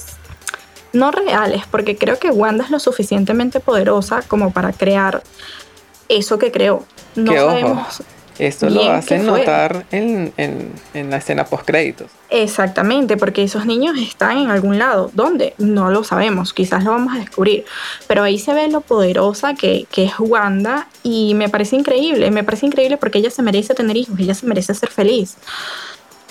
no 0.93 1.11
reales, 1.11 1.65
porque 1.71 1.97
creo 1.97 2.19
que 2.19 2.31
Wanda 2.31 2.65
es 2.65 2.71
lo 2.71 2.79
suficientemente 2.79 3.61
poderosa 3.61 4.23
como 4.23 4.53
para 4.53 4.73
crear 4.73 5.23
eso 6.09 6.39
que 6.39 6.53
creó. 6.53 6.85
No 7.17 7.33
sabemos. 7.33 8.03
Esto 8.39 8.71
lo 8.71 8.91
hacen 8.91 9.27
notar 9.27 9.85
en, 9.91 10.33
la 10.95 11.17
escena 11.17 11.45
post 11.45 11.65
créditos. 11.65 12.11
Exactamente, 12.31 13.17
porque 13.17 13.43
esos 13.43 13.67
niños 13.67 13.99
están 13.99 14.39
en 14.39 14.51
algún 14.51 14.79
lado. 14.79 15.11
¿Dónde? 15.13 15.55
No 15.59 15.91
lo 15.91 16.05
sabemos, 16.05 16.53
quizás 16.53 16.85
lo 16.85 16.93
vamos 16.93 17.15
a 17.15 17.19
descubrir. 17.19 17.65
Pero 18.07 18.23
ahí 18.23 18.39
se 18.39 18.55
ve 18.55 18.69
lo 18.69 18.81
poderosa 18.81 19.55
que, 19.55 19.87
que 19.91 20.05
es 20.05 20.13
Wanda 20.19 20.87
y 21.03 21.35
me 21.35 21.49
parece 21.49 21.77
increíble, 21.77 22.31
me 22.31 22.45
parece 22.45 22.67
increíble 22.67 22.97
porque 22.97 23.19
ella 23.19 23.31
se 23.31 23.43
merece 23.43 23.75
tener 23.75 23.97
hijos, 23.97 24.19
ella 24.21 24.35
se 24.35 24.47
merece 24.47 24.73
ser 24.75 24.91
feliz. 24.91 25.37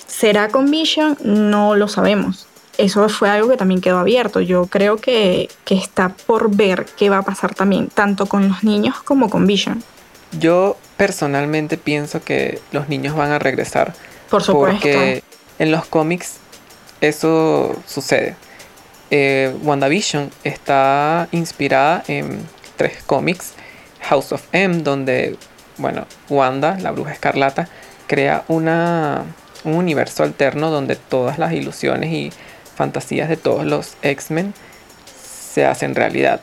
¿Será 0.07 0.47
con 0.47 0.71
Vision? 0.71 1.17
No 1.23 1.75
lo 1.75 1.87
sabemos. 1.87 2.47
Eso 2.77 3.09
fue 3.09 3.29
algo 3.29 3.49
que 3.49 3.57
también 3.57 3.81
quedó 3.81 3.97
abierto. 3.97 4.39
Yo 4.39 4.67
creo 4.67 4.97
que, 4.97 5.49
que 5.65 5.75
está 5.75 6.09
por 6.09 6.55
ver 6.55 6.85
qué 6.95 7.09
va 7.09 7.17
a 7.17 7.23
pasar 7.23 7.53
también, 7.53 7.87
tanto 7.87 8.27
con 8.27 8.47
los 8.47 8.63
niños 8.63 9.01
como 9.03 9.29
con 9.29 9.45
Vision. 9.45 9.83
Yo 10.39 10.77
personalmente 10.97 11.77
pienso 11.77 12.23
que 12.23 12.59
los 12.71 12.89
niños 12.89 13.15
van 13.15 13.31
a 13.31 13.39
regresar. 13.39 13.93
Por 14.29 14.43
supuesto. 14.43 14.81
Porque 14.81 15.23
en 15.59 15.71
los 15.71 15.85
cómics 15.85 16.37
eso 16.99 17.75
sucede. 17.85 18.35
Eh, 19.09 19.55
WandaVision 19.61 20.31
está 20.43 21.29
inspirada 21.31 22.03
en 22.07 22.41
tres 22.75 23.03
cómics. 23.05 23.53
House 24.01 24.31
of 24.31 24.43
M, 24.51 24.79
donde, 24.83 25.37
bueno, 25.77 26.05
Wanda, 26.29 26.77
la 26.79 26.91
bruja 26.91 27.11
escarlata, 27.11 27.67
crea 28.07 28.43
una, 28.47 29.23
un 29.63 29.75
universo 29.75 30.23
alterno 30.23 30.71
donde 30.71 30.95
todas 30.95 31.39
las 31.39 31.53
ilusiones 31.53 32.11
y 32.11 32.31
fantasías 32.75 33.29
de 33.29 33.37
todos 33.37 33.65
los 33.65 33.95
X-Men 34.01 34.53
se 35.05 35.65
hacen 35.65 35.95
realidad. 35.95 36.41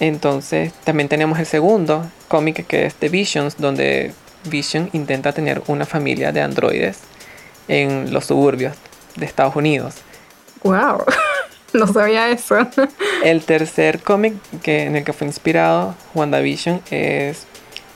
Entonces 0.00 0.72
también 0.84 1.08
tenemos 1.08 1.38
el 1.38 1.46
segundo 1.46 2.06
cómic 2.26 2.66
que 2.66 2.86
es 2.86 2.94
The 2.94 3.08
Visions, 3.08 3.56
donde 3.58 4.12
Vision 4.44 4.90
intenta 4.92 5.32
tener 5.32 5.62
una 5.66 5.86
familia 5.86 6.32
de 6.32 6.42
androides 6.42 7.00
en 7.68 8.12
los 8.12 8.26
suburbios 8.26 8.76
de 9.16 9.26
Estados 9.26 9.56
Unidos. 9.56 9.96
¡Wow! 10.62 11.04
No 11.72 11.86
sabía 11.86 12.30
eso. 12.30 12.56
El 13.24 13.44
tercer 13.44 14.00
cómic 14.00 14.34
que, 14.62 14.84
en 14.84 14.96
el 14.96 15.04
que 15.04 15.12
fue 15.12 15.26
inspirado 15.26 15.94
WandaVision 16.14 16.80
es 16.90 17.46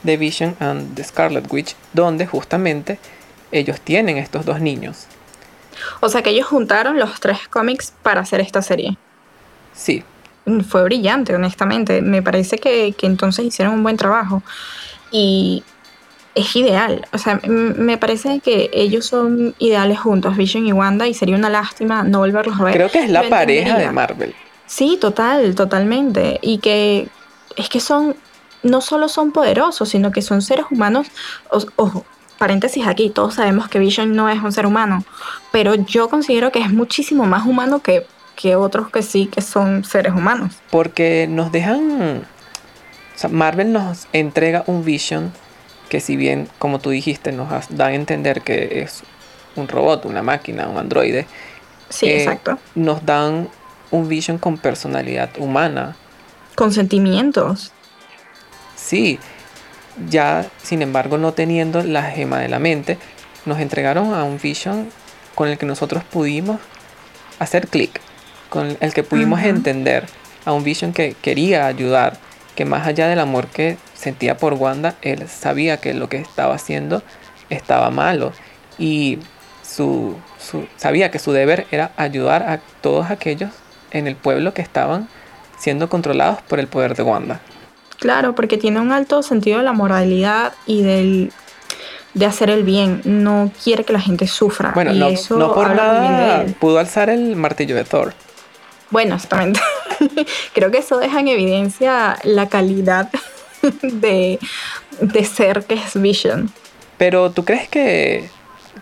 The 0.05 0.19
Vision 0.19 0.57
and 0.61 0.95
the 0.97 1.05
Scarlet 1.05 1.51
Witch, 1.51 1.77
donde 1.95 2.27
justamente 2.27 2.99
ellos 3.53 3.81
tienen 3.81 4.19
estos 4.19 4.45
dos 4.45 4.61
niños. 4.61 5.07
O 6.01 6.09
sea 6.09 6.23
que 6.23 6.31
ellos 6.31 6.47
juntaron 6.47 6.99
los 6.99 7.21
tres 7.21 7.49
cómics 7.49 7.95
para 8.03 8.21
hacer 8.21 8.41
esta 8.41 8.61
serie. 8.61 8.99
Sí, 9.73 10.05
fue 10.67 10.85
brillante, 10.85 11.35
honestamente. 11.35 12.03
Me 12.03 12.23
parece 12.23 12.59
que, 12.59 12.95
entonces 13.03 13.45
hicieron 13.45 13.75
un 13.75 13.83
buen 13.83 13.97
trabajo. 13.97 14.43
Y 15.11 15.63
es 16.35 16.55
ideal. 16.57 17.07
O 17.13 17.19
sea, 17.19 17.41
me 17.45 17.99
parece 17.99 18.41
que 18.41 18.71
ellos 18.73 19.07
son 19.07 19.55
ideales 19.59 19.99
juntos, 19.99 20.37
Vision 20.37 20.67
y 20.67 20.73
Wanda, 20.73 21.07
y 21.09 21.15
sería 21.15 21.37
una 21.37 21.51
lástima 21.51 22.03
no 22.03 22.19
volverlos 22.19 22.61
a 22.61 22.65
ver. 22.65 22.75
Creo 22.75 22.91
que 22.91 23.01
es 23.01 23.11
la 23.11 23.29
pareja 23.29 23.79
de 23.79 23.91
Marvel. 23.91 24.35
Sí, 24.67 24.99
total, 25.01 25.55
totalmente. 25.55 26.39
Y 26.43 26.59
que 26.59 27.09
es 27.57 27.69
que 27.69 27.81
son, 27.81 28.15
no 28.63 28.81
solo 28.81 29.09
son 29.09 29.33
poderosos, 29.33 29.89
sino 29.89 30.13
que 30.13 30.23
son 30.23 30.43
seres 30.43 30.67
humanos. 30.71 31.09
Ojo, 31.77 32.05
paréntesis 32.41 32.87
aquí, 32.87 33.11
todos 33.11 33.35
sabemos 33.35 33.69
que 33.69 33.79
Vision 33.79 34.17
no 34.17 34.31
es 34.31 34.43
un 34.43 34.51
ser 34.51 34.65
humano, 34.65 35.05
pero 35.53 35.75
yo 35.75 36.09
considero 36.09 36.51
que 36.51 36.61
es 36.61 36.73
muchísimo 36.73 37.27
más 37.27 37.45
humano 37.45 37.81
que 37.81 38.07
que 38.41 38.57
otros 38.57 38.91
que 38.91 39.03
sí 39.03 39.27
que 39.27 39.43
son 39.43 39.85
seres 39.85 40.15
humanos. 40.15 40.55
Porque 40.71 41.27
nos 41.29 41.53
dejan, 41.53 42.27
Marvel 43.31 43.73
nos 43.73 44.09
entrega 44.15 44.65
un 44.67 44.83
Vision 44.83 45.31
que 45.91 46.01
si 46.01 46.17
bien, 46.17 46.49
como 46.59 46.79
tú 46.79 46.91
dijiste, 46.91 47.33
nos 47.33 47.49
da 47.69 47.87
a 47.87 47.95
entender 47.95 48.41
que 48.41 48.81
es 48.81 49.03
un 49.57 49.69
robot, 49.69 50.07
una 50.07 50.23
máquina, 50.23 50.69
un 50.69 50.79
androide. 50.79 51.27
Sí, 51.91 52.07
eh, 52.07 52.23
exacto. 52.23 52.59
Nos 52.75 53.05
dan 53.05 53.49
un 53.91 54.09
Vision 54.09 54.39
con 54.39 54.57
personalidad 54.57 55.31
humana. 55.39 55.97
Con 56.55 56.73
sentimientos. 56.73 57.73
Sí, 58.75 59.19
ya 60.09 60.49
sin 60.63 60.81
embargo 60.81 61.19
no 61.19 61.33
teniendo 61.33 61.83
la 61.83 62.05
gema 62.05 62.39
de 62.39 62.49
la 62.49 62.59
mente, 62.59 62.97
nos 63.45 63.59
entregaron 63.59 64.15
a 64.15 64.25
un 64.25 64.39
Vision 64.39 64.89
con 65.35 65.49
el 65.49 65.59
que 65.59 65.67
nosotros 65.67 66.05
pudimos 66.05 66.59
hacer 67.39 67.67
clic 67.67 68.01
con 68.51 68.77
el 68.81 68.93
que 68.93 69.03
pudimos 69.03 69.41
entender 69.43 70.05
a 70.45 70.53
un 70.53 70.65
Vision 70.65 70.93
que 70.93 71.15
quería 71.23 71.67
ayudar, 71.67 72.19
que 72.55 72.65
más 72.67 72.87
allá 72.87 73.09
del 73.09 73.21
amor 73.21 73.47
que 73.47 73.79
sentía 73.95 74.37
por 74.37 74.55
Wanda, 74.55 74.97
él 75.01 75.27
sabía 75.29 75.79
que 75.79 75.95
lo 75.95 76.09
que 76.09 76.19
estaba 76.19 76.55
haciendo 76.55 77.03
estaba 77.49 77.91
malo 77.91 78.33
y 78.79 79.19
su, 79.63 80.17
sabía 80.77 81.11
que 81.11 81.19
su 81.19 81.33
deber 81.33 81.67
era 81.71 81.93
ayudar 81.97 82.43
a 82.43 82.61
todos 82.81 83.11
aquellos 83.11 83.51
en 83.93 84.07
el 84.07 84.17
pueblo 84.17 84.53
que 84.53 84.63
estaban 84.63 85.09
siendo 85.59 85.89
controlados 85.89 86.43
por 86.43 86.59
el 86.59 86.67
poder 86.67 86.95
de 86.97 87.03
Wanda. 87.03 87.41
Claro, 87.99 88.35
porque 88.35 88.57
tiene 88.57 88.81
un 88.81 88.93
alto 88.93 89.23
sentido 89.23 89.59
de 89.59 89.65
la 89.65 89.73
moralidad 89.73 90.55
y 90.67 90.83
del 90.83 91.33
de 92.15 92.27
hacer 92.27 92.51
el 92.51 92.65
bien, 92.65 93.03
no 93.05 93.53
quiere 93.63 93.85
que 93.85 93.93
la 93.93 94.01
gente 94.01 94.27
sufra. 94.27 94.73
Bueno, 94.75 94.93
y 94.93 94.99
no, 94.99 95.09
eso 95.09 95.37
no 95.37 95.55
por 95.55 95.75
nada 95.75 96.45
pudo 96.59 96.79
alzar 96.79 97.09
el 97.09 97.37
martillo 97.37 97.77
de 97.77 97.85
Thor. 97.85 98.15
Bueno, 98.91 99.15
exactamente. 99.15 99.61
Creo 100.55 100.71
que 100.71 100.79
eso 100.79 100.99
deja 100.99 101.21
en 101.21 101.29
evidencia 101.29 102.19
la 102.25 102.49
calidad 102.49 103.11
de, 103.83 104.39
de 105.01 105.25
ser 105.25 105.65
que 105.65 105.75
es 105.75 106.01
Vision. 106.01 106.53
Pero 106.99 107.31
tú 107.31 107.45
crees 107.45 107.69
que, 107.69 108.29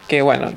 que 0.09 0.23
bueno, 0.23 0.53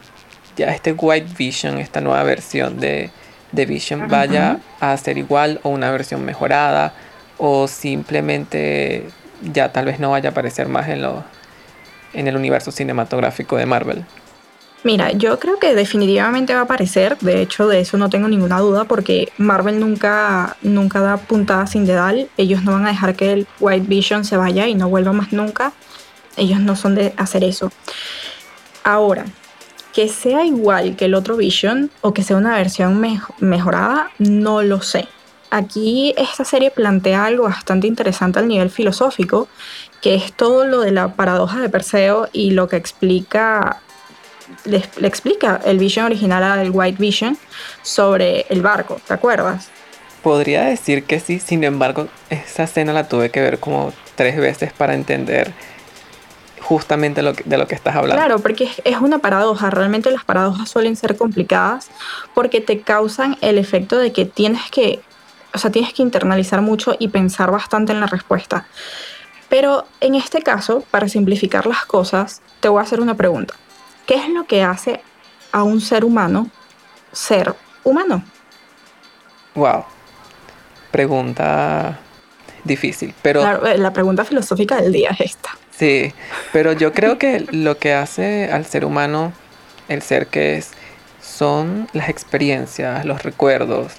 ya 0.58 0.74
este 0.74 0.94
White 0.94 1.36
Vision, 1.38 1.78
esta 1.78 2.02
nueva 2.02 2.24
versión 2.24 2.80
de, 2.80 3.12
de 3.52 3.66
Vision, 3.66 4.08
vaya 4.08 4.60
a 4.80 4.98
ser 4.98 5.18
igual 5.18 5.60
o 5.64 5.70
una 5.70 5.92
versión 5.92 6.26
mejorada 6.26 6.94
o 7.38 7.68
simplemente 7.68 9.06
ya 9.42 9.72
tal 9.72 9.86
vez 9.86 10.00
no 10.00 10.12
vaya 10.12 10.30
a 10.30 10.32
aparecer 10.32 10.68
más 10.68 10.88
en, 10.90 11.02
lo, 11.02 11.24
en 12.14 12.28
el 12.28 12.36
universo 12.36 12.72
cinematográfico 12.72 13.58
de 13.58 13.66
Marvel? 13.66 14.06
Mira, 14.84 15.12
yo 15.12 15.38
creo 15.40 15.60
que 15.60 15.76
definitivamente 15.76 16.56
va 16.56 16.62
a 16.62 16.64
aparecer, 16.64 17.16
de 17.20 17.42
hecho 17.44 17.68
de 17.68 17.82
eso 17.82 17.98
no 17.98 18.10
tengo 18.10 18.28
ninguna 18.28 18.58
duda 18.60 18.86
porque 18.86 19.32
Marvel 19.38 19.80
nunca, 19.80 20.58
nunca 20.64 21.02
da 21.02 21.18
puntada 21.18 21.68
sin 21.68 21.86
dedal, 21.86 22.30
ellos 22.36 22.64
no 22.64 22.72
van 22.72 22.88
a 22.88 22.90
dejar 22.90 23.16
que 23.16 23.32
el 23.32 23.48
White 23.60 23.86
Vision 23.88 24.26
se 24.26 24.38
vaya 24.38 24.68
y 24.68 24.74
no 24.74 24.90
vuelva 24.90 25.14
más 25.14 25.34
nunca, 25.34 25.72
ellos 26.36 26.60
no 26.62 26.76
son 26.76 26.96
de 26.96 27.14
hacer 27.18 27.44
eso. 27.44 27.72
Ahora, 28.84 29.26
que 29.94 30.10
sea 30.10 30.46
igual 30.46 30.96
que 30.96 31.06
el 31.06 31.14
otro 31.14 31.38
Vision 31.38 31.92
o 32.02 32.14
que 32.14 32.24
sea 32.24 32.38
una 32.38 32.56
versión 32.56 33.00
mejo- 33.00 33.36
mejorada, 33.40 34.10
no 34.18 34.64
lo 34.64 34.82
sé. 34.82 35.08
Aquí 35.52 36.16
esta 36.18 36.44
serie 36.44 36.72
plantea 36.72 37.26
algo 37.26 37.44
bastante 37.44 37.86
interesante 37.86 38.40
al 38.40 38.48
nivel 38.48 38.72
filosófico, 38.72 39.48
que 40.02 40.16
es 40.16 40.34
todo 40.34 40.66
lo 40.66 40.82
de 40.82 40.92
la 40.92 41.10
paradoja 41.10 41.60
de 41.60 41.70
Perseo 41.70 42.30
y 42.34 42.52
lo 42.52 42.68
que 42.68 42.78
explica 42.78 43.82
le, 44.66 44.84
le 44.98 45.08
explica 45.08 45.60
el 45.66 45.78
Vision 45.80 46.06
original 46.06 46.44
al 46.44 46.70
White 46.72 46.98
Vision 47.00 47.38
sobre 47.82 48.46
el 48.50 48.62
barco, 48.62 49.00
¿te 49.08 49.14
acuerdas? 49.14 49.70
Podría 50.24 50.64
decir 50.66 51.04
que 51.06 51.20
sí, 51.20 51.40
sin 51.40 51.64
embargo, 51.64 52.08
esa 52.30 52.64
escena 52.64 52.94
la 52.94 53.08
tuve 53.08 53.32
que 53.32 53.42
ver 53.42 53.60
como 53.60 53.92
tres 54.16 54.38
veces 54.38 54.72
para 54.72 54.94
entender 54.94 55.52
justamente 56.62 57.22
lo 57.22 57.34
que- 57.34 57.44
de 57.44 57.58
lo 57.58 57.68
que 57.68 57.76
estás 57.76 57.96
hablando. 57.96 58.22
Claro, 58.24 58.40
porque 58.40 58.66
es, 58.66 58.82
es 58.86 58.98
una 58.98 59.18
paradoja. 59.20 59.70
Realmente 59.72 60.12
las 60.12 60.24
paradojas 60.24 60.70
suelen 60.70 60.96
ser 60.96 61.18
complicadas 61.18 61.90
porque 62.34 62.62
te 62.62 62.82
causan 62.82 63.38
el 63.42 63.58
efecto 63.58 63.98
de 63.98 64.14
que 64.14 64.26
tienes 64.26 64.70
que, 64.72 65.02
o 65.54 65.58
sea, 65.58 65.72
tienes 65.72 65.94
que 65.94 66.04
internalizar 66.04 66.62
mucho 66.62 66.96
y 67.00 67.08
pensar 67.08 67.52
bastante 67.52 67.92
en 67.92 68.00
la 68.00 68.08
respuesta. 68.08 68.68
Pero 69.50 69.86
en 70.00 70.16
este 70.16 70.42
caso, 70.42 70.84
para 70.92 71.10
simplificar 71.10 71.66
las 71.66 71.84
cosas, 71.86 72.42
te 72.62 72.70
voy 72.70 72.80
a 72.80 72.84
hacer 72.84 73.02
una 73.02 73.16
pregunta. 73.16 73.56
¿Qué 74.06 74.16
es 74.16 74.30
lo 74.30 74.46
que 74.46 74.64
hace 74.64 75.02
a 75.52 75.64
un 75.64 75.82
ser 75.82 76.06
humano 76.06 76.50
ser 77.12 77.54
humano? 77.84 78.24
Wow. 79.56 79.86
Pregunta 80.92 82.00
difícil, 82.64 83.14
pero 83.22 83.66
eh, 83.66 83.78
la 83.78 83.92
pregunta 83.92 84.24
filosófica 84.24 84.82
del 84.82 84.92
día 84.92 85.10
es 85.12 85.22
esta. 85.22 85.50
sí, 85.72 86.14
pero 86.54 86.74
yo 86.74 86.94
creo 86.94 87.18
que 87.18 87.46
lo 87.52 87.78
que 87.78 87.94
hace 87.94 88.52
al 88.52 88.66
ser 88.66 88.86
humano 88.86 89.34
el 89.88 90.02
ser 90.02 90.28
que 90.28 90.58
es 90.58 90.72
son 91.22 91.88
las 91.94 92.10
experiencias, 92.10 93.06
los 93.06 93.24
recuerdos, 93.24 93.94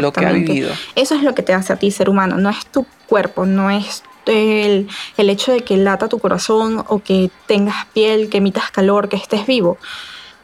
lo 0.00 0.12
que 0.12 0.26
ha 0.26 0.32
vivido. 0.32 0.72
Eso 0.94 1.14
es 1.14 1.22
lo 1.22 1.34
que 1.34 1.42
te 1.42 1.54
hace 1.54 1.72
a 1.72 1.76
ti 1.76 1.90
ser 1.90 2.08
humano, 2.08 2.36
no 2.36 2.50
es 2.50 2.66
tu 2.66 2.86
cuerpo, 3.06 3.46
no 3.46 3.70
es 3.70 4.02
el, 4.26 4.88
hecho 5.16 5.52
de 5.52 5.62
que 5.62 5.76
lata 5.76 6.08
tu 6.08 6.18
corazón 6.18 6.84
o 6.88 7.00
que 7.00 7.30
tengas 7.46 7.86
piel, 7.86 8.28
que 8.28 8.38
emitas 8.38 8.70
calor, 8.70 9.08
que 9.08 9.16
estés 9.16 9.46
vivo. 9.46 9.78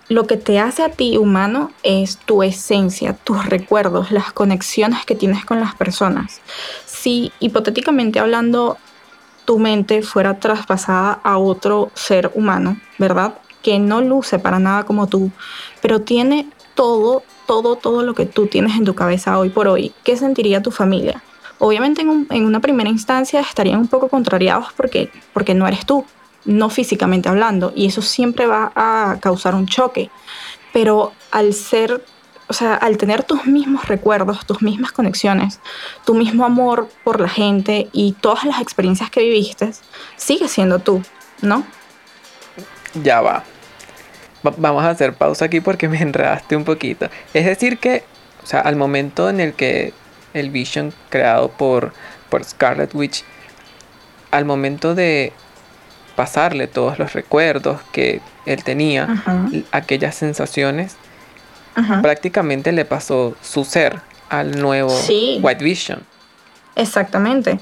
Lo 0.08 0.26
que 0.26 0.36
te 0.36 0.58
hace 0.58 0.82
a 0.82 0.90
ti 0.90 1.16
humano 1.16 1.70
es 1.82 2.18
tu 2.18 2.42
esencia, 2.42 3.12
tus 3.12 3.46
recuerdos, 3.46 4.10
las 4.10 4.32
conexiones 4.32 5.04
que 5.04 5.14
tienes 5.14 5.44
con 5.44 5.60
las 5.60 5.74
personas. 5.74 6.40
Si 6.84 7.32
hipotéticamente 7.38 8.18
hablando 8.18 8.76
tu 9.44 9.58
mente 9.58 10.02
fuera 10.02 10.38
traspasada 10.40 11.20
a 11.22 11.38
otro 11.38 11.90
ser 11.94 12.30
humano, 12.34 12.76
¿verdad? 12.98 13.34
Que 13.62 13.78
no 13.78 14.00
luce 14.00 14.38
para 14.38 14.58
nada 14.58 14.84
como 14.84 15.06
tú, 15.06 15.30
pero 15.80 16.00
tiene 16.00 16.48
todo, 16.74 17.22
todo, 17.46 17.76
todo 17.76 18.02
lo 18.02 18.14
que 18.14 18.26
tú 18.26 18.46
tienes 18.46 18.76
en 18.76 18.84
tu 18.84 18.94
cabeza 18.94 19.38
hoy 19.38 19.50
por 19.50 19.68
hoy. 19.68 19.92
¿Qué 20.02 20.16
sentiría 20.16 20.62
tu 20.62 20.70
familia? 20.70 21.22
Obviamente 21.60 22.00
en, 22.02 22.08
un- 22.08 22.26
en 22.30 22.44
una 22.44 22.58
primera 22.60 22.90
instancia 22.90 23.40
estarían 23.40 23.78
un 23.78 23.86
poco 23.88 24.08
contrariados 24.08 24.72
porque, 24.76 25.10
porque 25.32 25.54
no 25.54 25.68
eres 25.68 25.86
tú, 25.86 26.04
no 26.44 26.70
físicamente 26.70 27.28
hablando, 27.28 27.72
y 27.76 27.86
eso 27.86 28.02
siempre 28.02 28.46
va 28.46 28.72
a 28.74 29.18
causar 29.20 29.54
un 29.54 29.66
choque. 29.66 30.10
Pero 30.72 31.12
al 31.30 31.52
ser, 31.52 32.02
o 32.48 32.52
sea, 32.52 32.74
al 32.74 32.96
tener 32.96 33.22
tus 33.24 33.44
mismos 33.46 33.86
recuerdos, 33.88 34.44
tus 34.46 34.62
mismas 34.62 34.90
conexiones, 34.92 35.60
tu 36.04 36.14
mismo 36.14 36.44
amor 36.44 36.88
por 37.04 37.20
la 37.20 37.28
gente 37.28 37.88
y 37.92 38.12
todas 38.12 38.44
las 38.44 38.60
experiencias 38.60 39.10
que 39.10 39.20
viviste, 39.20 39.70
sigues 40.16 40.50
siendo 40.50 40.78
tú, 40.78 41.02
¿no? 41.42 41.64
Ya 43.02 43.20
va. 43.20 43.44
Va- 44.46 44.54
Vamos 44.56 44.82
a 44.84 44.90
hacer 44.90 45.14
pausa 45.14 45.44
aquí 45.44 45.60
porque 45.60 45.88
me 45.88 46.00
enredaste 46.00 46.56
un 46.56 46.64
poquito. 46.64 47.08
Es 47.34 47.44
decir 47.44 47.78
que, 47.78 48.04
o 48.42 48.46
sea, 48.46 48.60
al 48.60 48.76
momento 48.76 49.28
en 49.28 49.40
el 49.40 49.52
que 49.54 49.92
el 50.34 50.50
Vision 50.50 50.92
creado 51.08 51.48
por, 51.50 51.92
por 52.28 52.44
Scarlet 52.44 52.94
Witch, 52.94 53.24
al 54.30 54.44
momento 54.44 54.94
de 54.94 55.32
pasarle 56.16 56.66
todos 56.66 56.98
los 56.98 57.12
recuerdos 57.12 57.80
que 57.92 58.20
él 58.46 58.62
tenía, 58.64 59.04
Ajá. 59.04 59.46
aquellas 59.72 60.14
sensaciones, 60.14 60.96
Ajá. 61.74 62.02
prácticamente 62.02 62.72
le 62.72 62.84
pasó 62.84 63.34
su 63.42 63.64
ser 63.64 64.00
al 64.28 64.60
nuevo 64.60 64.90
Sí. 64.90 65.38
White 65.42 65.64
Vision. 65.64 66.00
Exactamente. 66.76 67.58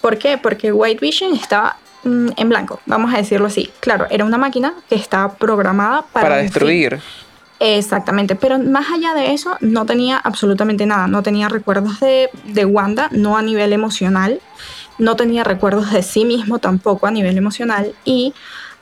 ¿Por 0.00 0.18
qué? 0.18 0.38
Porque 0.38 0.72
White 0.72 1.00
Vision 1.00 1.34
estaba 1.34 1.76
mm, 2.04 2.28
en 2.36 2.48
blanco, 2.48 2.80
vamos 2.86 3.12
a 3.14 3.18
decirlo 3.18 3.46
así. 3.46 3.70
Claro, 3.80 4.06
era 4.10 4.24
una 4.24 4.38
máquina 4.38 4.74
que 4.88 4.94
estaba 4.94 5.34
programada 5.34 6.02
para, 6.12 6.36
fin. 6.48 7.00
Exactamente, 7.60 8.36
pero 8.36 8.58
más 8.58 8.86
allá 8.92 9.14
de 9.14 9.32
eso 9.32 9.56
no 9.60 9.84
tenía 9.84 10.16
absolutamente 10.16 10.86
nada, 10.86 11.08
no 11.08 11.24
tenía 11.24 11.48
recuerdos 11.48 11.98
de, 11.98 12.30
de 12.44 12.64
Wanda, 12.64 13.08
no 13.10 13.36
a 13.36 13.42
nivel 13.42 13.72
emocional, 13.72 14.40
no 14.98 15.16
tenía 15.16 15.42
recuerdos 15.42 15.90
de 15.92 16.02
sí 16.02 16.24
mismo 16.24 16.60
tampoco 16.60 17.06
a 17.06 17.10
nivel 17.10 17.36
emocional 17.36 17.94
y 18.04 18.32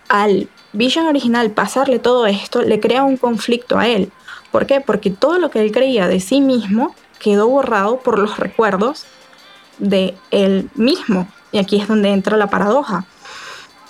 al 0.08 0.48
Vision 0.72 1.06
original 1.06 1.50
pasarle 1.52 1.98
todo 1.98 2.26
esto 2.26 2.60
le 2.60 2.80
crea 2.80 3.02
un 3.02 3.16
conflicto 3.16 3.78
a 3.78 3.88
él. 3.88 4.12
¿Por 4.52 4.66
qué? 4.66 4.82
Porque 4.82 5.10
todo 5.10 5.38
lo 5.38 5.50
que 5.50 5.62
él 5.62 5.72
creía 5.72 6.06
de 6.06 6.20
sí 6.20 6.42
mismo 6.42 6.94
quedó 7.18 7.48
borrado 7.48 8.00
por 8.00 8.18
los 8.18 8.38
recuerdos 8.38 9.06
de 9.78 10.14
él 10.30 10.68
mismo. 10.74 11.28
Y 11.50 11.58
aquí 11.58 11.80
es 11.80 11.88
donde 11.88 12.10
entra 12.10 12.36
la 12.36 12.48
paradoja 12.48 13.06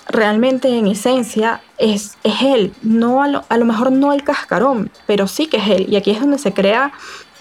realmente 0.09 0.69
en 0.77 0.87
esencia 0.87 1.61
es, 1.77 2.17
es 2.23 2.41
él, 2.41 2.73
no 2.81 3.23
a 3.23 3.27
lo, 3.27 3.45
a 3.49 3.57
lo 3.57 3.65
mejor 3.65 3.91
no 3.91 4.13
el 4.13 4.23
cascarón, 4.23 4.91
pero 5.05 5.27
sí 5.27 5.47
que 5.47 5.57
es 5.57 5.67
él. 5.69 5.85
Y 5.89 5.95
aquí 5.95 6.11
es 6.11 6.19
donde 6.19 6.37
se 6.37 6.53
crea 6.53 6.91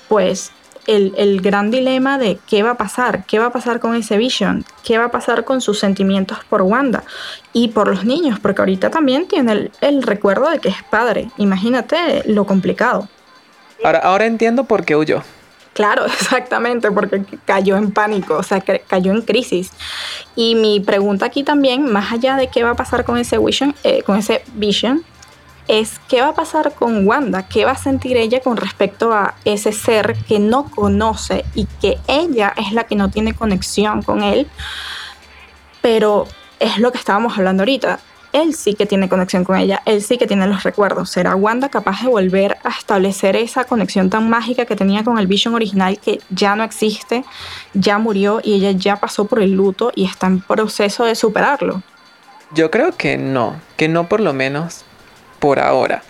pues 0.09 0.53
el, 0.87 1.15
el 1.17 1.41
gran 1.41 1.71
dilema 1.71 2.19
de 2.19 2.39
qué 2.47 2.63
va 2.63 2.71
a 2.71 2.77
pasar, 2.77 3.25
qué 3.27 3.39
va 3.39 3.47
a 3.47 3.53
pasar 3.53 3.81
con 3.81 3.95
ese 3.95 4.17
Vision, 4.17 4.65
qué 4.85 4.99
va 4.99 5.07
a 5.07 5.11
pasar 5.11 5.45
con 5.45 5.61
sus 5.61 5.79
sentimientos 5.79 6.39
por 6.49 6.63
Wanda 6.63 7.03
y 7.53 7.69
por 7.69 7.89
los 7.89 8.05
niños, 8.05 8.39
porque 8.41 8.63
ahorita 8.63 8.91
también 8.91 9.27
tiene 9.27 9.71
el, 9.81 10.03
recuerdo 10.03 10.49
de 10.51 10.59
que 10.59 10.69
es 10.69 10.83
padre. 10.85 11.31
Imagínate 11.39 12.23
lo 12.27 12.47
complicado. 12.47 13.09
Ahora, 13.85 13.99
ahora 13.99 14.27
entiendo 14.27 14.65
por 14.65 14.85
qué 14.85 14.97
huyó. 14.97 15.23
Claro, 15.77 16.07
exactamente, 16.07 16.91
porque 16.91 17.23
cayó 17.45 17.77
en 17.77 17.93
pánico, 17.93 18.39
o 18.39 18.43
sea, 18.43 18.61
cayó 18.61 19.13
en 19.13 19.21
crisis. 19.21 19.71
Y 20.35 20.55
mi 20.55 20.81
pregunta 20.81 21.27
aquí 21.27 21.43
también, 21.45 21.93
más 21.93 22.13
allá 22.13 22.37
de 22.37 22.49
qué 22.49 22.65
va 22.65 22.71
a 22.71 22.77
pasar 22.77 23.05
con 23.05 23.19
ese 23.19 23.37
Vision, 23.37 23.75
eh, 23.85 24.03
con 24.03 24.17
ese 24.17 24.43
Vision, 24.55 25.05
es 25.69 26.01
qué 26.09 26.23
va 26.23 26.29
a 26.29 26.35
pasar 26.35 26.73
con 26.73 27.07
Wanda, 27.07 27.47
qué 27.47 27.67
va 27.67 27.73
a 27.73 27.77
sentir 27.77 28.17
ella 28.17 28.41
con 28.41 28.57
respecto 28.57 29.13
a 29.13 29.35
ese 29.45 29.73
ser 29.73 30.17
que 30.27 30.39
no 30.39 30.71
conoce 30.71 31.45
y 31.55 31.67
que 31.67 31.99
ella 32.09 32.55
es 32.57 32.73
la 32.73 32.85
que 32.85 32.97
no 32.97 33.11
tiene 33.11 33.35
conexión 33.35 34.01
con 34.01 34.23
él, 34.23 34.49
pero 35.83 36.27
es 36.59 36.79
lo 36.79 36.91
que 36.91 36.99
estábamos 36.99 37.37
hablando 37.37 37.65
ahorita. 37.65 38.01
Él 38.37 38.55
sí 38.55 38.75
que 38.75 38.85
tiene 38.85 39.09
conexión 39.09 39.45
con 39.45 39.57
ella, 39.57 39.81
él 39.87 40.03
sí 40.03 40.19
que 40.19 40.27
tiene 40.27 40.47
los 40.47 40.63
recuerdos. 40.63 41.09
¿Será 41.09 41.35
Wanda 41.35 41.71
capaz 41.71 42.03
de 42.03 42.09
volver 42.09 42.59
a 42.65 42.69
establecer 42.69 43.35
esa 43.35 43.65
conexión 43.65 44.11
tan 44.11 44.29
mágica 44.29 44.67
que 44.67 44.77
tenía 44.77 45.03
con 45.05 45.19
el 45.19 45.27
Vision 45.27 45.55
original 45.55 45.99
que 45.99 46.21
ya 46.29 46.55
no 46.55 46.63
existe, 46.63 47.25
ya 47.73 47.97
murió 47.97 48.43
y 48.45 48.53
ella 48.53 48.73
ya 48.73 48.97
pasó 48.97 49.25
por 49.25 49.41
el 49.41 49.53
luto 49.53 49.91
y 49.95 50.05
está 50.05 50.27
en 50.27 50.43
proceso 50.43 51.07
de 51.07 51.15
superarlo? 51.15 51.81
Yo 52.53 52.71
creo 52.71 52.93
que 52.93 53.17
no, 53.17 53.57
que 53.79 53.89
no 53.89 54.07
por 54.07 54.21
lo 54.21 54.35
menos 54.35 54.85
por 55.39 55.59
ahora, 55.59 56.03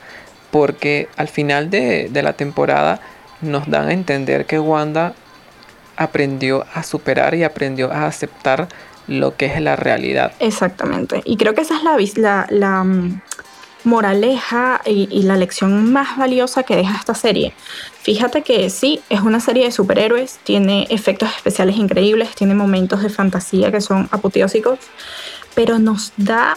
porque 0.50 1.08
al 1.16 1.28
final 1.28 1.70
de, 1.70 2.08
de 2.10 2.22
la 2.24 2.32
temporada 2.32 2.98
nos 3.40 3.70
dan 3.70 3.86
a 3.86 3.92
entender 3.92 4.46
que 4.46 4.58
Wanda 4.58 5.14
aprendió 5.96 6.66
a 6.74 6.82
superar 6.82 7.36
y 7.36 7.44
aprendió 7.44 7.92
a 7.92 8.06
aceptar 8.08 8.66
lo 9.06 9.36
que 9.36 9.46
es 9.46 9.60
la 9.60 9.76
realidad. 9.76 10.32
Exactamente. 10.40 11.22
Y 11.24 11.36
creo 11.36 11.54
que 11.54 11.62
esa 11.62 11.76
es 11.76 11.82
la, 11.82 11.96
la, 12.16 12.46
la 12.50 12.84
mm, 12.84 13.20
moraleja 13.84 14.80
y, 14.84 15.08
y, 15.10 15.22
la 15.22 15.36
lección 15.36 15.92
más 15.92 16.16
valiosa 16.16 16.62
que 16.62 16.76
deja 16.76 16.96
esta 16.96 17.14
serie. 17.14 17.54
Fíjate 18.02 18.42
que 18.42 18.68
sí, 18.70 19.00
es 19.08 19.20
una 19.20 19.40
serie 19.40 19.64
de 19.64 19.72
superhéroes, 19.72 20.38
tiene 20.44 20.86
efectos 20.90 21.30
especiales 21.36 21.76
increíbles, 21.76 22.34
tiene 22.34 22.54
momentos 22.54 23.02
de 23.02 23.08
fantasía 23.08 23.70
que 23.70 23.80
son 23.80 24.08
apoteósicos, 24.10 24.78
pero 25.54 25.78
nos 25.78 26.12
da 26.16 26.56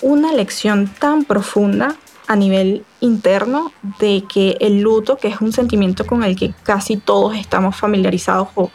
una 0.00 0.32
lección 0.32 0.88
tan 0.98 1.24
profunda 1.24 1.96
a 2.28 2.36
nivel 2.36 2.84
interno 3.00 3.72
de 3.98 4.24
que 4.32 4.56
el 4.60 4.80
luto, 4.80 5.16
que 5.16 5.28
es 5.28 5.40
un 5.40 5.52
sentimiento 5.52 6.06
con 6.06 6.22
el 6.22 6.36
que 6.36 6.54
casi 6.62 6.96
todos 6.96 7.36
estamos 7.36 7.76
familiarizados 7.76 8.48
o 8.54 8.70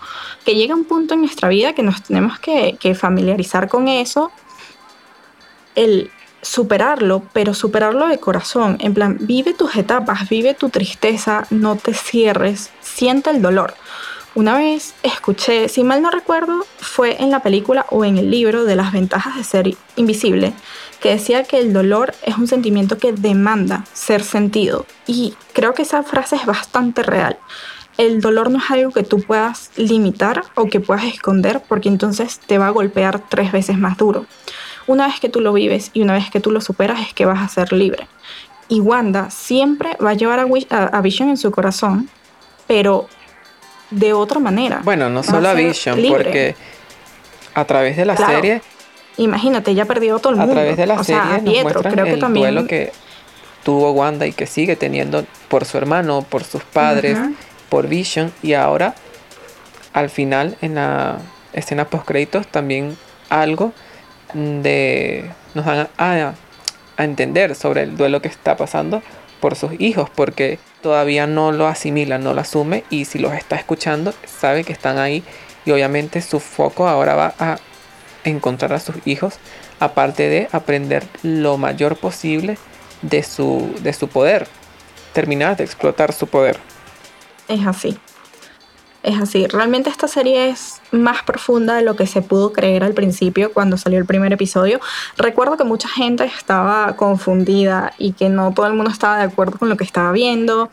que 0.46 0.56
llega 0.56 0.76
un 0.76 0.86
punto 0.86 1.14
en 1.14 1.22
nuestra 1.22 1.50
vida 1.50 1.74
que 1.74 1.84
nos 1.84 2.04
tenemos 2.04 2.40
que, 2.40 2.78
que 2.80 2.94
familiarizar 2.94 3.70
con 3.70 3.88
eso, 3.88 4.32
el 5.76 6.12
superarlo, 6.42 7.24
pero 7.34 7.54
superarlo 7.54 8.08
de 8.08 8.20
corazón, 8.20 8.78
en 8.80 8.94
plan, 8.94 9.18
vive 9.22 9.54
tus 9.54 9.76
etapas, 9.76 10.30
vive 10.30 10.54
tu 10.54 10.70
tristeza, 10.70 11.46
no 11.50 11.76
te 11.76 11.94
cierres, 11.94 12.72
siente 12.82 13.30
el 13.30 13.42
dolor. 13.42 13.74
Una 14.36 14.56
vez 14.56 14.94
escuché, 15.02 15.68
si 15.68 15.84
mal 15.84 16.02
no 16.02 16.12
recuerdo, 16.12 16.64
fue 16.78 17.22
en 17.22 17.32
la 17.32 17.42
película 17.42 17.88
o 17.90 18.06
en 18.06 18.18
el 18.18 18.30
libro 18.30 18.66
de 18.66 18.76
las 18.76 18.92
ventajas 18.92 19.36
de 19.36 19.44
ser 19.44 19.76
invisible, 19.96 20.54
que 21.00 21.10
decía 21.10 21.44
que 21.44 21.60
el 21.60 21.74
dolor 21.74 22.14
es 22.24 22.38
un 22.38 22.48
sentimiento 22.48 22.98
que 22.98 23.12
demanda 23.12 23.86
ser 23.94 24.24
sentido. 24.24 24.86
Y 25.06 25.36
creo 25.54 25.74
que 25.74 25.84
esa 25.84 26.04
frase 26.04 26.36
es 26.36 26.46
bastante 26.46 27.04
real. 27.04 27.38
El 27.98 28.22
dolor 28.22 28.52
no 28.52 28.60
es 28.60 28.70
algo 28.70 28.92
que 28.92 29.04
tú 29.04 29.22
puedas 29.22 29.72
limitar 29.76 30.44
o 30.56 30.68
que 30.68 30.80
puedas 30.80 31.06
esconder 31.06 31.62
porque 31.68 31.90
entonces 31.90 32.40
te 32.40 32.58
va 32.58 32.68
a 32.68 32.72
golpear 32.72 33.28
tres 33.28 33.52
veces 33.52 33.78
más 33.78 33.98
duro. 33.98 34.26
Una 34.86 35.08
vez 35.08 35.20
que 35.20 35.30
tú 35.30 35.42
lo 35.42 35.52
vives 35.54 35.90
y 35.94 36.02
una 36.02 36.14
vez 36.14 36.30
que 36.30 36.40
tú 36.40 36.52
lo 36.52 36.62
superas 36.62 37.02
es 37.02 37.14
que 37.14 37.26
vas 37.26 37.42
a 37.42 37.48
ser 37.48 37.74
libre. 37.74 38.08
Y 38.70 38.80
Wanda 38.80 39.30
siempre 39.30 39.98
va 40.04 40.12
a 40.12 40.14
llevar 40.14 40.40
a, 40.40 41.02
Vision 41.02 41.30
en 41.30 41.38
su 41.38 41.52
corazón, 41.52 42.10
pero 42.68 43.08
de 43.90 44.14
otra 44.14 44.40
manera. 44.40 44.82
Bueno, 44.84 45.10
no 45.10 45.24
solo 45.24 45.50
a, 45.50 45.54
Vision, 45.54 46.00
porque 46.10 46.56
a 47.54 47.66
través 47.66 47.98
de 47.98 48.06
la 48.06 48.16
serie. 48.16 48.62
Imagínate, 49.18 49.74
ya 49.74 49.86
perdió 49.86 50.20
todo 50.20 50.34
el 50.34 50.40
mundo. 50.40 50.54
A 50.54 50.56
través 50.56 50.78
de 50.78 50.86
la 50.86 51.04
serie 51.04 51.64
nos 51.64 51.74
creo 51.74 52.06
el 52.06 52.14
que 52.14 52.18
también... 52.18 52.46
duelo 52.54 52.68
que 52.68 52.92
tuvo 53.64 53.92
Wanda 53.92 54.26
y 54.26 54.32
que 54.32 54.48
sigue 54.48 54.76
teniendo 54.76 55.26
por 55.50 55.66
su 55.66 55.78
hermano, 55.78 56.26
por 56.30 56.44
sus 56.44 56.64
padres, 56.64 57.18
por 57.70 57.88
Vision 57.88 58.32
y 58.42 58.54
ahora 58.54 58.96
al 59.94 60.10
final 60.10 60.58
en 60.62 60.76
la 60.76 61.18
escena 61.54 61.90
post 61.90 62.06
créditos 62.06 62.48
también 62.48 62.96
algo 63.30 63.74
de 64.34 65.30
nos 65.54 65.66
dan 65.66 65.90
a, 65.98 66.34
a 66.98 67.04
entender 67.04 67.56
sobre 67.56 67.84
el 67.84 67.98
duelo 67.98 68.22
que 68.22 68.28
está 68.28 68.56
pasando 68.56 69.02
por 69.40 69.56
sus 69.56 69.72
hijos 69.80 70.10
porque 70.10 70.60
todavía 70.82 71.28
no 71.28 71.52
lo 71.52 71.68
asimila, 71.68 72.18
no 72.18 72.34
lo 72.34 72.42
asume 72.42 72.84
y 72.90 73.06
si 73.06 73.20
los 73.20 73.34
está 73.34 73.56
escuchando 73.56 74.14
sabe 74.26 74.64
que 74.64 74.74
están 74.74 74.98
ahí 74.98 75.24
y 75.66 75.72
obviamente 75.72 76.22
su 76.22 76.40
foco 76.40 76.88
ahora 76.88 77.16
va 77.16 77.34
a 77.40 77.58
encontrar 78.28 78.74
a 78.74 78.80
sus 78.80 78.96
hijos 79.06 79.36
aparte 79.80 80.30
de 80.30 80.50
aprender 80.52 81.04
lo 81.24 81.58
mayor 81.58 81.98
posible 81.98 82.58
de 83.02 83.24
su, 83.24 83.74
de 83.82 83.94
su 83.94 84.08
poder, 84.08 84.48
terminar 85.14 85.58
de 85.58 85.64
explotar 85.64 86.14
su 86.14 86.28
poder. 86.28 86.60
Es 87.48 87.66
así. 87.66 87.98
Es 89.04 89.22
así, 89.22 89.48
realmente 89.48 89.90
esta 89.90 90.08
serie 90.10 90.50
es 90.50 90.82
más 90.92 91.24
profunda 91.24 91.76
de 91.76 91.82
lo 91.82 91.96
que 91.96 92.08
se 92.08 92.22
pudo 92.22 92.52
creer 92.52 92.84
al 92.84 92.94
principio 92.94 93.54
cuando 93.54 93.78
salió 93.78 94.00
el 94.00 94.06
primer 94.06 94.34
episodio. 94.34 94.82
Recuerdo 95.18 95.56
que 95.56 95.64
mucha 95.64 95.88
gente 95.88 96.26
estaba 96.26 96.94
confundida 96.98 97.94
y 97.98 98.12
que 98.14 98.28
no 98.28 98.54
todo 98.54 98.68
el 98.68 98.74
mundo 98.74 98.92
estaba 98.92 99.18
de 99.20 99.24
acuerdo 99.24 99.60
con 99.60 99.70
lo 99.70 99.78
que 99.78 99.86
estaba 99.86 100.12
viendo. 100.12 100.70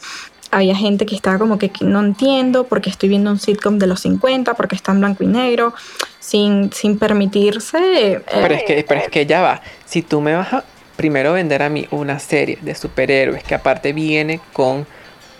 Había 0.54 0.76
gente 0.76 1.04
que 1.04 1.16
estaba 1.16 1.36
como 1.38 1.58
que 1.58 1.70
no 1.80 2.00
entiendo 2.00 2.64
porque 2.64 2.88
estoy 2.88 3.08
viendo 3.08 3.30
un 3.30 3.40
sitcom 3.40 3.78
de 3.78 3.88
los 3.88 4.00
50, 4.00 4.54
porque 4.54 4.76
está 4.76 4.92
en 4.92 5.00
blanco 5.00 5.24
y 5.24 5.26
negro, 5.26 5.74
sin, 6.20 6.72
sin 6.72 6.96
permitirse... 6.96 8.14
Eh, 8.14 8.20
pero, 8.30 8.54
es 8.54 8.62
que, 8.62 8.84
pero 8.86 9.00
es 9.00 9.08
que 9.08 9.26
ya 9.26 9.42
va, 9.42 9.62
si 9.84 10.02
tú 10.02 10.20
me 10.20 10.34
vas 10.34 10.52
a 10.52 10.64
primero 10.94 11.32
vender 11.32 11.62
a 11.62 11.68
mí 11.68 11.88
una 11.90 12.20
serie 12.20 12.58
de 12.62 12.76
superhéroes 12.76 13.42
que 13.42 13.56
aparte 13.56 13.92
viene 13.92 14.40
con 14.52 14.86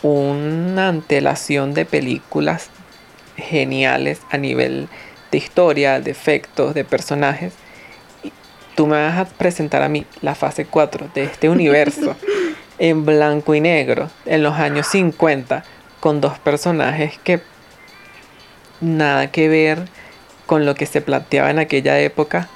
una 0.03 0.89
antelación 0.89 1.75
de 1.75 1.85
películas 1.85 2.71
geniales 3.37 4.21
a 4.31 4.37
nivel 4.37 4.89
de 5.31 5.39
historia, 5.39 6.01
de 6.01 6.11
efectos, 6.11 6.75
de 6.75 6.85
personajes. 6.85 7.53
Tú 8.75 8.87
me 8.87 8.97
vas 8.97 9.17
a 9.17 9.25
presentar 9.25 9.83
a 9.83 9.89
mí 9.89 10.07
la 10.21 10.35
fase 10.35 10.67
4 10.67 11.11
de 11.15 11.23
este 11.23 11.49
universo 11.59 12.17
en 12.79 13.05
blanco 13.05 13.55
y 13.55 13.61
negro 13.61 14.11
en 14.27 14.43
los 14.43 14.55
años 14.55 14.87
50 14.89 15.65
con 16.01 16.21
dos 16.21 16.39
personajes 16.39 17.19
que 17.23 17.41
nada 18.81 19.31
que 19.31 19.49
ver 19.49 19.89
con 20.47 20.67
lo 20.67 20.75
que 20.75 20.87
se 20.87 21.01
planteaba 21.01 21.51
en 21.51 21.59
aquella 21.59 21.99
época, 22.01 22.49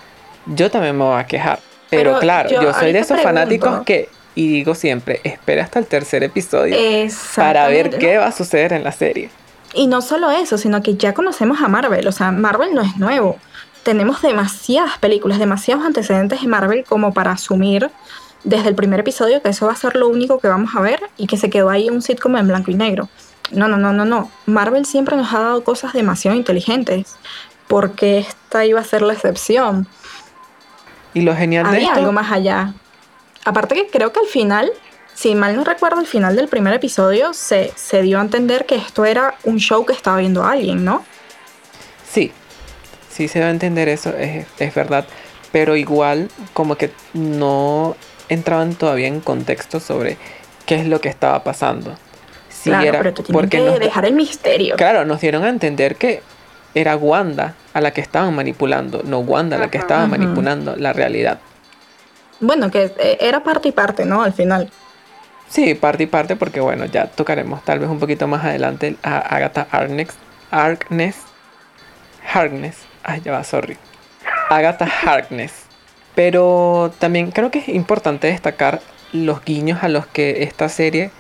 yo 0.47 0.71
también 0.71 0.97
me 0.97 1.05
voy 1.05 1.19
a 1.19 1.27
quejar. 1.27 1.61
Pero, 1.91 2.19
claro, 2.19 2.51
yo, 2.51 2.75
soy 2.75 2.93
de 2.93 2.99
esos 2.99 3.21
fanáticos 3.23 3.83
que, 3.85 4.11
y 4.35 4.49
digo 4.49 4.75
siempre, 4.75 5.21
espera 5.25 5.65
hasta 5.65 5.79
el 5.79 5.87
tercer 5.87 6.23
episodio 6.23 6.77
para 7.35 7.67
ver 7.69 7.99
qué 7.99 8.19
va 8.19 8.27
a 8.27 8.33
suceder 8.33 8.75
en 8.75 8.85
la 8.85 8.93
serie. 8.93 9.31
Y 9.73 9.87
no 9.87 10.03
solo 10.03 10.31
eso, 10.31 10.59
sino 10.59 10.83
que 10.83 10.97
ya 10.97 11.15
conocemos 11.15 11.63
a 11.63 11.69
Marvel, 11.69 12.07
o 12.07 12.13
sea, 12.13 12.31
Marvel 12.31 12.75
no 12.75 12.83
es 12.83 12.97
nuevo. 12.99 13.39
Tenemos 13.85 14.21
demasiadas 14.21 14.99
películas, 14.99 15.39
demasiados 15.39 15.85
antecedentes 15.85 16.43
de 16.43 16.47
Marvel 16.47 16.85
como 16.85 17.15
para 17.15 17.33
asumir 17.33 17.91
desde 18.45 18.69
el 18.69 18.75
primer 18.75 19.01
episodio 19.01 19.43
que 19.43 19.51
eso 19.51 19.67
va 19.67 19.73
a 19.73 19.77
ser 19.77 19.97
lo 19.97 20.09
único 20.09 20.39
que 20.39 20.49
vamos 20.49 20.75
a 20.75 20.81
ver 20.81 21.01
y 21.17 21.27
que 21.27 21.37
se 21.37 21.51
quedó 21.51 21.71
ahí 21.71 21.91
un 21.91 22.03
sitcom 22.03 22.37
en 22.37 22.49
blanco 22.49 22.71
y 22.71 22.75
negro. 22.75 23.09
No, 23.51 23.69
no, 23.69 23.77
no, 23.77 23.93
no, 23.93 24.05
no. 24.05 24.31
Marvel 24.47 24.85
siempre 24.85 25.17
nos 25.17 25.33
ha 25.33 25.41
dado 25.41 25.65
cosas 25.65 25.93
demasiado 25.93 26.37
inteligentes. 26.37 27.17
Porque 27.67 28.19
esta 28.19 28.65
iba 28.65 28.81
a 28.81 28.85
ser 28.85 29.03
la 29.03 29.13
excepción. 29.13 29.87
Y 31.13 31.21
lo 31.21 31.35
genial 31.37 31.71
de 31.71 31.83
esto... 31.83 31.95
algo 31.95 32.13
más 32.13 32.33
allá. 32.33 32.73
Aparte 33.45 33.75
que 33.75 33.89
creo 33.89 34.13
que 34.13 34.21
al 34.21 34.27
final 34.27 34.73
si 35.19 35.35
mal 35.35 35.57
no 35.57 35.65
recuerdo, 35.65 35.99
al 35.99 36.07
final 36.07 36.37
del 36.37 36.47
primer 36.47 36.73
episodio 36.75 37.35
se, 37.35 37.73
se 37.75 38.03
dio 38.03 38.21
a 38.21 38.23
entender 38.23 38.67
que 38.67 38.77
esto 38.77 39.05
era 39.05 39.35
un 39.43 39.59
show 39.59 39.85
que 39.85 39.93
estaba 39.93 40.19
viendo 40.19 40.45
alguien, 40.45 40.85
¿no? 40.85 41.05
Sí, 42.09 42.31
sí 43.11 43.27
se 43.27 43.41
dio 43.41 43.49
a 43.49 43.51
entender 43.51 43.89
eso, 43.89 44.15
es, 44.17 44.75
verdad. 44.77 45.09
Pero 45.51 45.75
igual 45.75 46.31
como 46.53 46.77
que 46.77 46.93
no 47.15 47.97
entraban 48.29 48.75
todavía 48.75 49.07
en 49.07 49.21
contexto 49.21 49.81
sobre 49.81 50.17
qué 50.67 50.77
es 50.77 50.87
lo 50.87 51.01
que 51.01 51.09
estaba 51.09 51.43
pasando. 51.45 51.95
Claro, 52.63 52.87
era, 52.87 52.99
pero 52.99 53.15
tú 53.15 53.23
porque 53.33 53.59
que 53.59 53.79
dejar 53.79 54.05
el 54.05 54.15
misterio. 54.15 54.77
Claro, 54.77 55.05
nos 55.05 55.21
dieron 55.21 55.45
a 55.45 55.49
entender 55.49 55.97
que 55.97 56.23
era 56.75 56.97
Wanda 56.97 57.55
a 57.73 57.81
la 57.81 57.93
que 57.93 58.01
estaban 58.01 58.35
manipulando, 58.35 59.03
no 59.05 59.21
Wanda 59.21 59.57
a 59.57 59.61
la 59.61 59.71
que 59.71 59.79
estaba 59.79 60.07
manipulando 60.07 60.77
la 60.77 60.93
realidad. 60.93 61.39
Bueno, 62.41 62.71
que 62.71 62.93
eh, 62.99 63.19
era 63.21 63.43
parte 63.43 63.69
y 63.69 63.73
parte, 63.73 64.05
¿no? 64.05 64.23
Al 64.23 64.33
final. 64.33 64.71
Sí, 65.49 65.75
parte 65.75 66.05
y 66.05 66.07
parte, 66.07 66.37
porque 66.37 66.61
bueno, 66.61 66.85
ya 66.85 67.07
tocaremos 67.07 67.65
tal 67.65 67.79
vez 67.79 67.89
un 67.89 67.99
poquito 67.99 68.29
más 68.29 68.45
adelante 68.45 68.97
a 69.03 69.19
Agatha 69.19 69.67
Harkness. 69.71 70.11
Harkness. 70.51 71.17
Harkness. 72.33 72.77
Ay, 73.03 73.23
ya 73.23 73.33
va, 73.33 73.45
sorry. 73.45 73.77
Agatha 74.51 74.87
Harkness. 74.87 75.68
Pero 76.19 76.91
también 76.99 77.31
creo 77.31 77.53
que 77.53 77.61
es 77.61 77.69
importante 77.69 78.27
destacar 78.27 78.81
los 79.13 79.45
guiños 79.45 79.85
a 79.85 79.89
los 79.89 80.05
que 80.05 80.43
esta 80.43 80.69
serie 80.69 81.13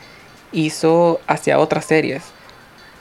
hizo 0.50 1.20
hacia 1.28 1.60
otras 1.60 1.84
series. 1.84 2.24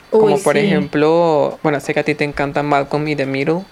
Como 0.08 0.38
por 0.38 0.56
ejemplo, 0.56 1.58
bueno, 1.60 1.80
sé 1.80 1.94
que 1.94 1.98
a 1.98 2.04
ti 2.04 2.14
te 2.14 2.22
encantan 2.22 2.66
Malcolm 2.66 3.08
y 3.08 3.16
The 3.16 3.26
Middle. 3.26 3.64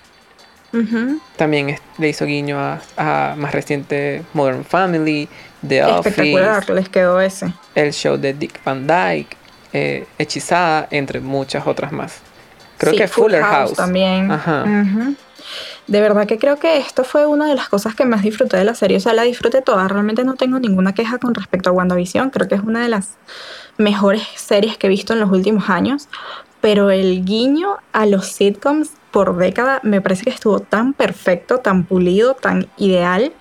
También 1.37 1.79
le 1.99 2.09
hizo 2.09 2.27
guiño 2.27 2.59
a, 2.59 3.35
más 3.37 3.53
reciente 3.53 4.25
Modern 4.35 4.65
Family, 4.65 5.29
The 5.65 5.89
Espectacular, 5.89 6.69
les 6.71 6.89
quedó 6.89 7.21
ese. 7.21 7.55
El 7.77 7.93
show 7.93 8.17
de 8.17 8.35
Dick 8.35 8.59
Van 8.65 8.89
Dyke, 8.89 9.37
eh, 9.73 10.05
Hechizada, 10.19 10.89
entre 10.91 11.21
muchas 11.21 11.65
otras 11.65 11.93
más. 11.93 12.19
Creo 12.77 12.93
que 12.97 13.07
Fuller 13.07 13.45
House, 13.45 13.75
también. 13.75 14.33
De 15.87 16.01
verdad 16.01 16.27
que 16.27 16.39
creo 16.39 16.59
que 16.59 16.79
esto 16.79 17.05
fue 17.05 17.27
una 17.27 17.49
de 17.49 17.55
las 17.55 17.69
cosas 17.69 17.95
que 17.95 18.05
más 18.05 18.23
disfruté 18.23 18.57
de 18.57 18.65
la 18.65 18.75
serie. 18.75 18.97
O 18.97 19.01
sea, 19.01 19.13
la 19.13 19.23
disfruté 19.23 19.63
toda. 19.63 19.87
Realmente 19.87 20.25
no 20.25 20.35
tengo 20.35 20.59
ninguna 20.59 20.95
queja 20.95 21.19
con 21.19 21.35
respecto 21.35 21.71
a 21.71 21.73
WandaVision. 21.73 22.31
Creo 22.31 22.49
que 22.49 22.57
es 22.57 22.63
una 22.63 22.83
de 22.83 22.89
las 22.89 23.11
mejores 23.79 24.23
series 24.35 24.77
que 24.77 24.89
he 24.89 24.91
visto 24.91 25.13
en 25.13 25.21
los 25.21 25.31
últimos 25.31 25.71
años. 25.71 26.09
Pero 26.61 26.91
el 26.91 27.25
guiño 27.25 27.77
a 27.93 28.07
los 28.07 28.27
sitcoms 28.27 28.91
por 29.13 29.37
década 29.37 29.81
me 29.85 30.01
parece 30.01 30.25
que 30.25 30.31
estuvo 30.31 30.59
tan 30.61 30.93
perfecto, 30.93 31.59
tan 31.59 31.85
pulido, 31.85 32.35
tan 32.35 32.67
ideal. 32.77 33.33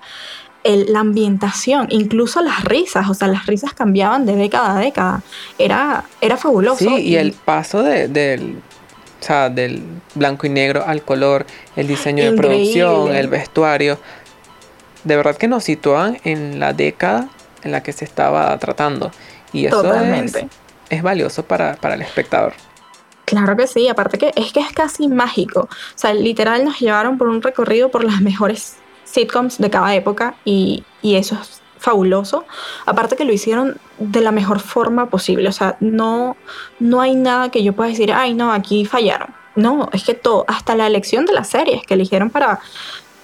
la 0.63 0.99
ambientación, 0.99 1.87
incluso 1.89 2.41
las 2.41 2.63
risas, 2.63 3.09
o 3.09 3.13
sea, 3.13 3.27
las 3.27 3.45
risas 3.45 3.73
cambiaban 3.73 4.25
de 4.25 4.35
década 4.35 4.77
a 4.77 4.79
década. 4.79 5.23
Era, 5.57 6.03
era 6.21 6.37
fabuloso. 6.37 6.77
Sí, 6.77 6.97
y, 7.01 7.15
el 7.15 7.33
paso 7.33 7.81
de, 7.81 8.07
del 8.07 8.61
o 9.25 9.27
sea, 9.27 9.49
del 9.49 9.81
blanco 10.13 10.45
y 10.45 10.51
negro 10.51 10.83
al 10.85 11.01
color, 11.01 11.47
el 11.75 11.87
diseño 11.87 12.29
de 12.29 12.37
producción, 12.37 13.15
el 13.15 13.27
vestuario. 13.27 13.97
De 15.03 15.15
verdad 15.15 15.35
que 15.35 15.47
nos 15.47 15.63
situaban 15.63 16.19
en 16.23 16.59
la 16.59 16.73
década 16.73 17.27
en 17.63 17.71
la 17.71 17.81
que 17.81 17.91
se 17.91 18.05
estaba 18.05 18.55
tratando. 18.59 19.09
Y 19.51 19.65
eso 19.65 19.95
es, 19.95 20.45
es 20.91 21.01
valioso 21.01 21.43
para, 21.43 21.75
para 21.77 21.95
el 21.95 22.03
espectador. 22.03 22.53
Claro 23.25 23.57
que 23.57 23.65
sí, 23.65 23.87
aparte 23.87 24.19
que 24.19 24.31
es 24.35 24.53
que 24.53 24.59
es 24.59 24.71
casi 24.71 25.07
mágico. 25.07 25.61
O 25.61 25.97
sea, 25.97 26.13
literal 26.13 26.63
nos 26.63 26.79
llevaron 26.79 27.17
por 27.17 27.27
un 27.27 27.41
recorrido 27.41 27.89
por 27.89 28.03
las 28.03 28.21
mejores 28.21 28.75
sitcoms 29.05 29.57
de 29.57 29.71
cada 29.71 29.95
época 29.95 30.35
y, 30.45 30.83
y 31.01 31.15
eso 31.15 31.35
es 31.41 31.63
fabuloso. 31.77 32.45
Aparte 32.85 33.15
que 33.15 33.25
lo 33.25 33.33
hicieron 33.33 33.77
de 33.97 34.21
la 34.21 34.31
mejor 34.31 34.59
forma 34.59 35.09
posible. 35.09 35.49
O 35.49 35.51
sea, 35.51 35.77
no, 35.79 36.35
no 36.79 37.01
hay 37.01 37.15
nada 37.15 37.49
que 37.49 37.63
yo 37.63 37.73
pueda 37.73 37.89
decir, 37.89 38.11
ay, 38.11 38.33
no, 38.33 38.51
aquí 38.51 38.85
fallaron. 38.85 39.29
No, 39.55 39.89
es 39.93 40.03
que 40.03 40.13
todo, 40.13 40.45
hasta 40.47 40.75
la 40.75 40.87
elección 40.87 41.25
de 41.25 41.33
las 41.33 41.47
series 41.47 41.85
que 41.85 41.93
eligieron 41.93 42.29
para, 42.29 42.59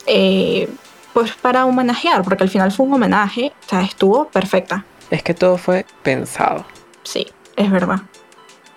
eh, 0.06 0.70
pues 1.14 1.34
para 1.34 1.66
homenajear, 1.66 2.24
porque 2.24 2.44
al 2.44 2.50
final 2.50 2.72
fue 2.72 2.86
un 2.86 2.94
homenaje, 2.94 3.52
o 3.66 3.70
sea, 3.70 3.82
estuvo 3.82 4.30
perfecta. 4.30 4.86
Es 5.10 5.24
que 5.24 5.34
todo 5.34 5.58
fue 5.58 5.86
pensado. 6.04 6.66
Sí, 7.04 7.28
es 7.58 7.70
verdad. 7.70 8.00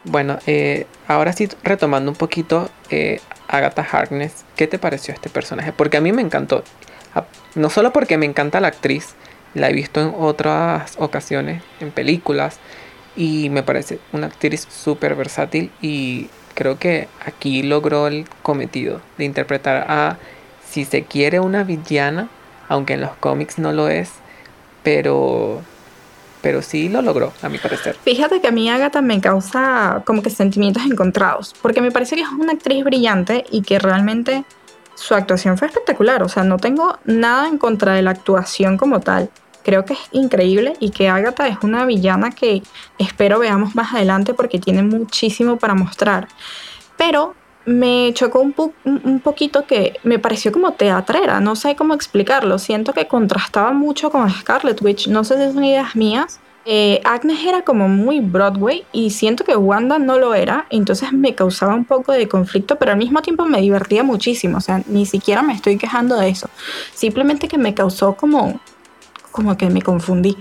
Bueno, 0.03 0.39
eh, 0.47 0.87
ahora 1.07 1.33
sí, 1.33 1.49
retomando 1.63 2.11
un 2.11 2.17
poquito 2.17 2.69
eh, 2.91 3.21
Agatha 3.49 3.87
Harkness, 3.91 4.45
¿qué 4.57 4.67
te 4.67 4.79
pareció 4.79 5.15
este 5.15 5.31
personaje? 5.31 5.73
Porque 5.73 5.97
a 5.97 6.01
mí 6.01 6.13
me 6.13 6.23
encantó. 6.23 6.65
No 7.55 7.71
solo 7.71 7.93
porque 7.93 8.19
me 8.19 8.27
encanta 8.27 8.61
la 8.61 8.69
actriz, 8.69 9.15
la 9.55 9.71
he 9.71 9.73
visto 9.73 10.01
en 10.01 10.13
otras 10.19 10.95
ocasiones, 10.99 11.63
en 11.81 11.91
películas, 11.91 12.59
y 13.17 13.49
me 13.51 13.63
parece 13.63 14.01
una 14.13 14.27
actriz 14.27 14.67
súper 14.69 15.15
versátil 15.15 15.71
y 15.81 16.29
creo 16.55 16.79
que 16.79 17.09
aquí 17.25 17.63
logró 17.63 18.07
el 18.07 18.27
cometido 18.43 19.01
de 19.19 19.25
interpretar 19.25 19.87
a, 19.89 20.19
si 20.69 20.85
se 20.85 21.05
quiere, 21.05 21.41
una 21.41 21.65
villana, 21.65 22.29
aunque 22.69 22.95
en 22.95 23.01
los 23.01 23.15
cómics 23.17 23.59
no 23.59 23.73
lo 23.73 23.89
es, 23.89 24.11
pero, 24.83 25.63
pero 26.43 26.63
sí 26.63 26.89
lo 26.89 27.03
logró, 27.03 27.33
a 27.43 27.49
mi 27.49 27.59
parecer. 27.59 27.97
Fíjate 28.05 28.41
que 28.41 28.49
a 28.49 28.53
mí 28.53 28.69
Agatha 28.69 29.01
me 29.01 29.21
causa 29.21 30.03
como 30.05 30.23
que 30.23 30.31
sentimientos 30.31 30.85
encontrados, 30.85 31.55
porque 31.63 31.81
me 31.81 31.93
parece 31.93 32.17
que 32.17 32.23
es 32.23 32.29
una 32.29 32.53
actriz 32.53 32.85
brillante 32.85 33.45
y 33.51 33.63
que 33.63 33.79
realmente 33.79 34.45
su 34.95 35.15
actuación 35.15 35.59
fue 35.59 35.69
espectacular. 35.69 36.23
O 36.23 36.29
sea, 36.29 36.45
no 36.45 36.59
tengo 36.59 36.99
nada 37.05 37.49
en 37.49 37.59
contra 37.59 37.95
de 37.95 38.03
la 38.03 38.11
actuación 38.13 38.77
como 38.77 39.01
tal. 39.01 39.31
Creo 39.65 39.85
que 39.85 39.95
es 39.95 40.01
increíble 40.13 40.75
y 40.79 40.91
que 40.91 41.09
Agatha 41.09 41.49
es 41.49 41.59
una 41.63 41.85
villana 41.87 42.31
que 42.31 42.63
espero 42.99 43.39
veamos 43.39 43.75
más 43.75 43.95
adelante 43.95 44.35
porque 44.35 44.59
tiene 44.59 44.83
muchísimo 44.83 45.57
para 45.57 45.75
mostrar. 45.75 46.29
Pero 46.97 47.35
me 47.67 48.13
chocó 48.13 48.41
un, 48.41 48.53
po- 48.53 48.75
un- 48.85 49.21
poquito 49.21 49.67
que 49.67 49.95
me 50.03 50.19
pareció 50.19 50.53
como 50.53 50.73
teatrera, 50.73 51.41
no 51.41 51.57
sé 51.57 51.75
cómo 51.77 51.95
explicarlo. 51.95 52.59
Siento 52.59 52.93
que 52.93 53.07
contrastaba 53.09 53.73
mucho 53.73 54.11
con 54.11 54.29
Scarlet 54.31 54.81
Witch, 54.83 55.09
no 55.09 55.25
sé 55.25 55.45
si 55.49 55.55
son 55.55 55.65
ideas 55.65 55.97
mías. 55.97 56.41
Eh, 56.67 57.01
Agnes 57.05 57.41
era 57.47 57.61
como 57.63 57.89
muy 57.89 58.21
Broadway 58.21 58.85
y 58.91 59.11
siento 59.11 59.45
que 59.45 59.55
Wanda 59.55 59.99
no 59.99 60.19
lo 60.19 60.35
era, 60.35 60.65
entonces 60.71 61.13
me 61.13 61.35
causaba 61.35 61.75
un 61.75 61.85
poco 61.85 62.13
de 62.13 62.27
conflicto, 62.27 62.77
pero 62.77 62.93
al 62.93 62.97
mismo 62.99 63.21
tiempo 63.21 63.45
me 63.45 63.61
divertía 63.61 64.03
muchísimo, 64.03 64.57
o 64.57 64.61
sea, 64.63 64.83
ni 64.87 65.05
siquiera 65.05 65.43
me 65.43 65.53
estoy 65.53 65.77
quejando 65.77 66.17
de 66.17 66.31
eso, 66.31 66.49
simplemente 66.95 67.49
que 67.49 67.59
me 67.59 67.75
causó 67.75 68.15
como, 68.15 68.59
como 69.35 69.57
que 69.57 69.69
me 69.69 69.83
confundí. 69.83 70.37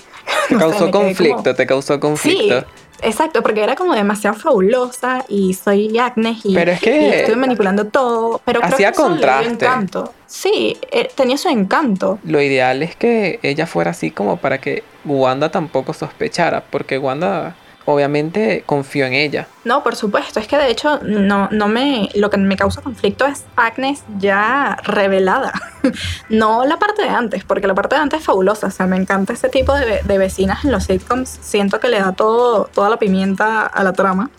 Te 0.49 0.56
causó 0.60 0.91
conflicto, 0.91 1.38
como- 1.41 1.56
te 1.56 1.65
causó 1.65 1.93
Sí, 1.95 1.99
conflicto. 1.99 2.63
exacto, 3.01 3.41
porque 3.41 3.63
era 3.63 3.75
como 3.75 3.95
demasiado 3.95 4.36
fabulosa 4.38 5.25
y 5.27 5.56
soy 5.56 5.97
Agnes 5.97 6.41
y, 6.45 6.53
Pero 6.53 6.71
es 6.73 6.79
que 6.79 7.01
y 7.01 7.06
estuve 7.10 7.36
manipulando 7.38 7.86
todo, 7.86 8.39
pero 8.45 8.62
creo 8.62 8.73
hacía 8.75 8.91
que 8.91 9.01
le 9.01 9.03
dio 9.08 9.10
contraste. 9.15 9.51
encanto. 9.65 10.13
Sí, 10.27 10.77
eh, 10.91 11.10
tenía 11.15 11.38
su 11.39 11.49
encanto. 11.49 12.19
Lo 12.23 12.39
ideal 12.39 12.84
es 12.84 12.95
que 12.95 13.39
ella 13.41 13.65
fuera 13.65 13.89
así 13.91 14.12
como 14.12 14.38
para 14.38 14.60
que 14.62 14.84
Wanda 15.06 15.49
tampoco 15.49 15.93
sospechara, 15.93 16.63
porque 16.69 16.99
Wanda 16.99 17.56
obviamente 17.86 18.63
confió 18.65 19.06
en 19.06 19.13
ella. 19.13 19.48
No, 19.63 19.84
por 19.84 19.96
supuesto, 19.96 20.39
es 20.39 20.48
que 20.48 20.58
de 20.58 20.69
hecho 20.69 21.00
no, 21.04 21.50
no 21.52 21.67
me, 21.67 22.10
lo 22.15 22.30
que 22.30 22.38
me 22.38 22.56
causa 22.56 22.82
conflicto 22.82 23.26
es 23.26 23.46
Agnes 23.56 24.04
ya 24.19 24.78
revelada, 24.84 25.54
no 26.30 26.65
la 26.65 26.78
parte 26.78 27.04
de 27.04 27.10
antes, 27.10 27.43
porque 27.43 27.67
la 27.67 27.76
parte 27.76 27.96
de 27.96 28.02
antes 28.02 28.19
es 28.19 28.26
fabulosa, 28.26 28.67
o 28.67 28.72
sea, 28.72 28.88
me 28.88 28.98
encanta 28.98 29.34
ese 29.34 29.50
tipo 29.50 29.74
de, 29.74 30.02
de 30.04 30.17
vecinas 30.17 30.65
en 30.65 30.72
los 30.72 30.86
sitcoms, 30.86 31.39
siento 31.41 31.80
que 31.80 31.89
le 31.89 32.00
da 32.00 32.13
todo, 32.13 32.69
toda 32.74 32.89
la 32.89 32.98
pimienta 32.98 33.65
a 33.65 33.84
la 33.84 33.93
trama, 33.93 34.30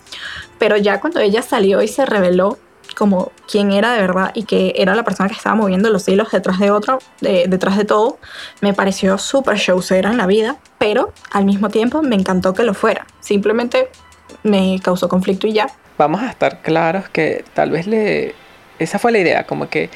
pero 0.58 0.76
ya 0.76 1.00
cuando 1.00 1.20
ella 1.20 1.42
salió 1.42 1.82
y 1.82 1.88
se 1.88 2.06
reveló 2.06 2.58
como 2.94 3.32
quién 3.50 3.72
era 3.72 3.92
de 3.92 4.00
verdad 4.00 4.30
y 4.34 4.44
que 4.44 4.72
era 4.76 4.94
la 4.94 5.02
persona 5.02 5.28
que 5.28 5.34
estaba 5.34 5.54
moviendo 5.56 5.90
los 5.90 6.06
hilos 6.08 6.30
detrás 6.30 6.58
de 6.58 6.70
otro, 6.70 6.98
de- 7.20 7.46
detrás 7.48 7.76
de 7.76 7.84
todo, 7.84 8.18
me 8.60 8.72
pareció 8.74 9.18
súper 9.18 9.56
showcera 9.56 10.10
en 10.10 10.16
la 10.16 10.26
vida, 10.26 10.56
pero 10.78 11.12
al 11.32 11.44
mismo 11.44 11.68
tiempo 11.68 12.02
me 12.02 12.14
encantó 12.16 12.54
que 12.54 12.62
lo 12.62 12.74
fuera. 12.74 13.06
Simplemente 13.20 13.88
me 14.42 14.78
causó 14.82 15.08
conflicto 15.08 15.46
y 15.46 15.52
ya. 15.54 15.66
Vamos 15.98 16.22
a 16.22 16.30
estar 16.30 16.60
claros 16.62 17.08
que 17.08 17.44
tal 17.54 17.70
vez 17.70 17.86
le... 17.86 18.34
Esa 18.78 18.98
fue 18.98 19.12
la 19.12 19.18
idea, 19.18 19.44
como 19.44 19.68
que 19.68 19.90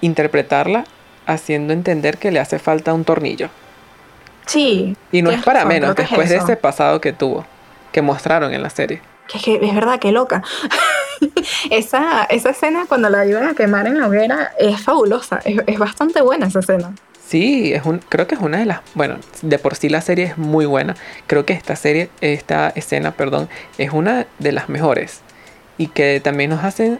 interpretarla 0.00 0.84
haciendo 1.26 1.72
entender 1.72 2.18
que 2.18 2.30
le 2.30 2.40
hace 2.40 2.58
falta 2.58 2.94
un 2.94 3.04
tornillo. 3.04 3.48
Sí. 4.46 4.96
Y 5.12 5.22
no 5.22 5.30
es 5.30 5.42
para 5.42 5.60
razón, 5.60 5.68
menos, 5.68 5.90
es 5.90 5.96
después 5.96 6.28
de 6.28 6.36
ese 6.36 6.56
pasado 6.56 7.00
que 7.00 7.12
tuvo, 7.12 7.44
que 7.92 8.02
mostraron 8.02 8.52
en 8.52 8.62
la 8.62 8.70
serie. 8.70 9.00
Que 9.30 9.38
es, 9.38 9.44
que 9.44 9.58
verdad, 9.58 9.98
qué 9.98 10.12
loca. 10.12 10.42
esa, 11.70 12.24
esa 12.24 12.50
escena 12.50 12.86
cuando 12.88 13.08
la 13.10 13.24
iban 13.26 13.46
a 13.46 13.54
quemar 13.54 13.86
en 13.86 13.98
la 13.98 14.08
hoguera 14.08 14.52
es 14.58 14.80
fabulosa. 14.80 15.40
Es, 15.44 15.60
es 15.66 15.78
bastante 15.78 16.20
buena 16.20 16.46
esa 16.46 16.60
escena. 16.60 16.92
Sí, 17.30 17.72
es 17.72 17.84
un, 17.84 18.00
creo 18.08 18.26
que 18.26 18.34
es 18.34 18.40
una 18.40 18.58
de 18.58 18.66
las, 18.66 18.80
bueno, 18.94 19.18
de 19.42 19.58
por 19.60 19.76
sí 19.76 19.88
la 19.88 20.00
serie 20.00 20.24
es 20.24 20.36
muy 20.36 20.66
buena. 20.66 20.96
Creo 21.28 21.46
que 21.46 21.52
esta 21.52 21.76
serie, 21.76 22.10
esta 22.20 22.70
escena, 22.70 23.12
perdón, 23.12 23.48
es 23.78 23.92
una 23.92 24.26
de 24.40 24.50
las 24.50 24.68
mejores 24.68 25.20
y 25.78 25.86
que 25.86 26.20
también 26.20 26.50
nos 26.50 26.64
hacen 26.64 26.98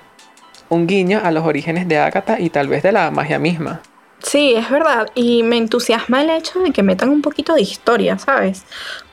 un 0.68 0.86
guiño 0.86 1.20
a 1.22 1.32
los 1.32 1.44
orígenes 1.44 1.88
de 1.88 1.98
Agatha 1.98 2.38
y 2.38 2.48
tal 2.48 2.68
vez 2.68 2.82
de 2.84 2.92
la 2.92 3.10
magia 3.10 3.40
misma. 3.40 3.82
Sí, 4.22 4.54
es 4.54 4.68
verdad. 4.70 5.08
Y 5.14 5.42
me 5.42 5.56
entusiasma 5.56 6.22
el 6.22 6.30
hecho 6.30 6.58
de 6.60 6.72
que 6.72 6.82
metan 6.82 7.08
un 7.08 7.22
poquito 7.22 7.54
de 7.54 7.62
historia, 7.62 8.18
¿sabes? 8.18 8.64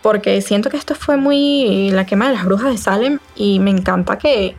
Porque 0.01 0.41
siento 0.41 0.69
que 0.69 0.77
esto 0.77 0.95
fue 0.95 1.17
muy 1.17 1.89
la 1.91 2.05
quema 2.05 2.27
de 2.27 2.35
las 2.35 2.45
brujas 2.45 2.71
de 2.71 2.77
Salem 2.77 3.19
y 3.35 3.59
me 3.59 3.71
encanta 3.71 4.17
que, 4.17 4.55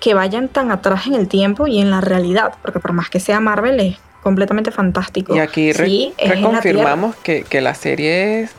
que 0.00 0.14
vayan 0.14 0.48
tan 0.48 0.70
atrás 0.70 1.06
en 1.06 1.14
el 1.14 1.28
tiempo 1.28 1.66
y 1.66 1.80
en 1.80 1.90
la 1.90 2.00
realidad. 2.00 2.54
Porque 2.62 2.80
por 2.80 2.92
más 2.92 3.10
que 3.10 3.20
sea 3.20 3.40
Marvel, 3.40 3.78
es 3.80 3.98
completamente 4.22 4.70
fantástico. 4.70 5.36
Y 5.36 5.38
aquí 5.38 5.72
re- 5.72 5.86
Sí, 5.86 6.14
es 6.18 6.24
en 6.24 6.28
la 6.30 6.34
reconfirmamos 6.36 7.16
que, 7.16 7.44
que 7.44 7.60
la 7.60 7.74
serie 7.74 8.40
es, 8.42 8.50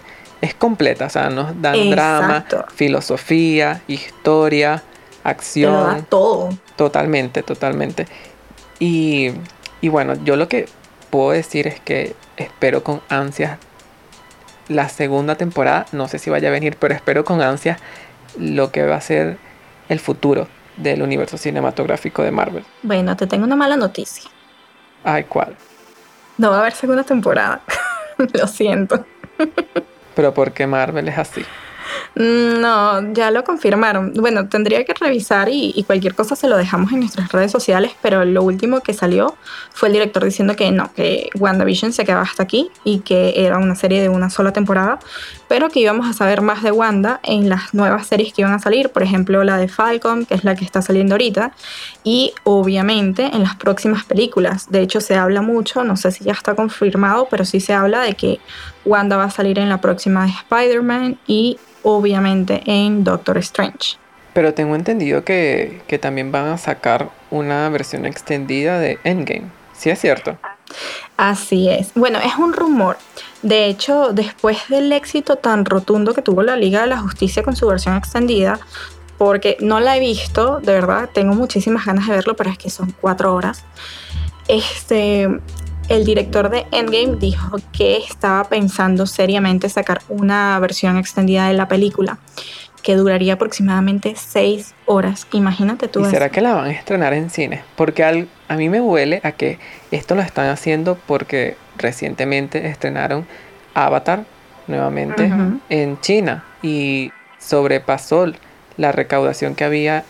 es 0.42 0.54
completa, 0.54 1.08
o 1.08 1.10
sea, 1.10 1.30
nos 1.30 1.60
dan 1.62 1.90
drama, 1.90 2.46
filosofía, 2.74 3.82
historia, 3.88 4.84
acción. 5.24 6.06
todo. 6.10 6.50
Totalmente, 6.76 7.42
totalmente. 7.44 8.08
Y, 8.80 9.32
y 9.82 9.90
bueno, 9.90 10.16
yo 10.24 10.36
lo 10.36 10.48
que 10.48 10.68
puedo 11.10 11.32
decir 11.32 11.68
es 11.68 11.80
que 11.80 12.16
espero 12.38 12.84
con 12.84 13.02
ansias 13.10 13.58
la 14.68 14.90
segunda 14.90 15.36
temporada. 15.36 15.86
No 15.92 16.08
sé 16.08 16.20
si 16.20 16.30
vaya 16.30 16.50
a 16.50 16.52
venir, 16.52 16.78
pero 16.78 16.94
espero 16.94 17.24
con 17.24 17.42
ansias 17.42 17.80
lo 18.38 18.72
que 18.72 18.86
va 18.86 18.96
a 18.96 19.02
ser 19.02 19.38
el 19.90 20.00
futuro 20.00 20.48
del 20.78 21.02
universo 21.02 21.38
cinematográfico 21.38 22.24
de 22.24 22.32
Marvel. 22.32 22.64
Bueno, 22.84 23.16
te 23.16 23.28
tengo 23.28 23.46
una 23.46 23.56
mala 23.56 23.78
noticia. 23.78 24.30
Ay, 25.04 25.24
¿cuál? 25.24 25.56
No 26.38 26.50
va 26.50 26.58
a 26.58 26.60
haber 26.60 26.74
segunda 26.74 27.04
temporada. 27.04 27.62
lo 28.18 28.48
siento. 28.48 29.06
Pero 30.16 30.34
porque 30.34 30.68
Marvel 30.68 31.08
es 31.08 31.18
así. 31.18 31.46
Mm, 32.16 32.62
No, 32.62 33.14
ya 33.14 33.32
lo 33.32 33.44
confirmaron. 33.44 34.14
Bueno, 34.14 34.48
tendría 34.48 34.84
que 34.86 34.94
revisar 34.94 35.50
y, 35.50 35.84
cualquier 35.86 36.16
cosa 36.16 36.36
se 36.36 36.48
lo 36.48 36.58
dejamos 36.58 36.92
en 36.92 37.00
nuestras 37.02 37.32
redes 37.32 37.52
sociales, 37.52 37.92
pero 38.02 38.26
lo 38.26 38.44
último 38.44 38.82
que 38.82 38.94
salió 38.94 39.36
fue 39.74 39.90
el 39.90 39.94
director 39.94 40.24
diciendo 40.24 40.56
que 40.56 40.72
no, 40.72 40.92
que 40.94 41.30
WandaVision 41.36 41.94
se 41.94 42.04
quedaba 42.06 42.24
hasta 42.24 42.44
aquí 42.44 42.70
y 42.84 43.00
que 43.00 43.46
era 43.46 43.58
una 43.58 43.76
serie 43.76 44.02
de 44.02 44.10
una 44.10 44.30
sola 44.30 44.52
temporada, 44.52 45.00
pero 45.48 45.70
que 45.70 45.80
íbamos 45.80 46.08
a 46.08 46.14
saber 46.14 46.42
más 46.42 46.64
de 46.64 46.72
Wanda 46.72 47.20
en 47.24 47.50
las 47.50 47.74
nuevas 47.74 48.08
series 48.08 48.34
que 48.34 48.42
iban 48.42 48.54
a 48.54 48.60
salir, 48.60 48.90
por 48.90 49.04
ejemplo 49.04 49.44
la 49.44 49.58
de 49.58 49.68
Falcon, 49.68 50.26
que 50.26 50.34
es 50.34 50.44
la 50.44 50.56
que 50.56 50.66
está 50.66 50.82
saliendo 50.82 51.16
ahorita, 51.16 51.52
y 52.04 52.34
obviamente 52.44 53.24
en 53.34 53.44
las 53.44 53.56
próximas 53.56 54.04
películas. 54.04 54.70
De 54.70 54.82
hecho, 54.82 55.02
se 55.02 55.16
habla 55.16 55.42
mucho, 55.42 55.84
no 55.84 55.96
sé 55.96 56.12
si 56.12 56.24
ya 56.24 56.34
está 56.34 56.56
confirmado, 56.56 57.28
pero 57.30 57.46
sí 57.46 57.60
se 57.60 57.74
habla 57.74 58.02
de 58.02 58.16
que 58.16 58.40
Wanda 58.86 59.18
va 59.18 59.26
a 59.26 59.30
salir 59.30 59.60
en 59.60 59.70
la 59.70 59.82
próxima 59.82 60.26
de 60.26 60.32
Spider-Man 60.32 61.20
y 61.28 61.58
obviamente 61.96 62.62
en 62.66 63.04
Doctor 63.04 63.38
Strange. 63.38 63.98
Pero 64.34 64.54
tengo 64.54 64.76
entendido 64.76 65.24
que, 65.24 65.82
que 65.88 65.98
también 65.98 66.32
van 66.32 66.48
a 66.48 66.58
sacar 66.58 67.10
una 67.32 67.70
versión 67.70 68.06
extendida 68.06 68.80
de 68.80 69.00
Endgame. 69.04 69.46
¿Sí 69.74 69.90
es 69.90 70.00
cierto? 70.00 70.38
Así 71.16 71.70
es. 71.70 71.92
Bueno, 71.96 72.20
es 72.20 72.36
un 72.36 72.54
rumor. 72.54 72.98
De 73.42 73.66
hecho, 73.68 74.10
después 74.12 74.58
del 74.70 74.92
éxito 74.92 75.38
tan 75.38 75.66
rotundo 75.66 76.14
que 76.14 76.22
tuvo 76.22 76.44
la 76.44 76.56
Liga 76.56 76.82
de 76.82 76.88
la 76.88 77.00
Justicia 77.00 77.44
con 77.44 77.56
su 77.56 77.68
versión 77.68 77.96
extendida, 77.96 78.60
porque 79.18 79.58
no 79.62 79.80
la 79.80 79.98
he 79.98 80.00
visto, 80.00 80.60
de 80.60 80.74
verdad, 80.74 81.10
tengo 81.14 81.34
muchísimas 81.34 81.86
ganas 81.86 82.08
de 82.08 82.16
verlo, 82.16 82.36
pero 82.36 82.50
es 82.50 82.58
que 82.58 82.70
son 82.70 82.94
cuatro 83.00 83.34
horas. 83.34 83.64
Este, 84.48 85.30
el 85.90 86.06
director 86.06 86.50
de 86.50 86.66
Endgame 86.72 87.16
dijo 87.18 87.58
que 87.72 87.98
estaba 87.98 88.44
pensando 88.46 89.06
seriamente 89.06 89.70
sacar 89.70 90.02
una 90.10 90.58
versión 90.60 90.98
extendida 90.98 91.48
de 91.48 91.54
la 91.54 91.68
película 91.68 92.18
que 92.84 92.96
duraría 92.96 93.34
aproximadamente 93.34 94.14
seis 94.16 94.74
horas. 94.86 95.28
Imagínate 95.34 95.88
tú. 95.88 96.00
¿Y 96.00 96.04
eso. 96.04 96.12
será 96.12 96.30
que 96.30 96.42
la 96.42 96.54
van 96.54 96.66
a 96.66 96.72
estrenar 96.72 97.14
en 97.14 97.30
cine? 97.30 97.62
Porque 97.76 98.04
al- 98.04 98.28
a 98.48 98.56
mí 98.56 98.70
me 98.70 98.80
huele 98.80 99.20
a 99.24 99.32
que 99.34 99.60
esto 99.92 100.16
lo 100.16 100.22
están 100.22 100.48
haciendo 100.50 100.98
porque 101.08 101.58
recientemente 101.78 102.68
estrenaron 102.68 103.26
Avatar 103.74 104.24
nuevamente 104.68 105.32
en 105.70 106.00
China 106.02 106.44
y 106.62 107.12
sobrepasó 107.40 108.32
la 108.78 108.92
recaudación 108.92 109.56
que 109.56 109.64
había 109.64 110.04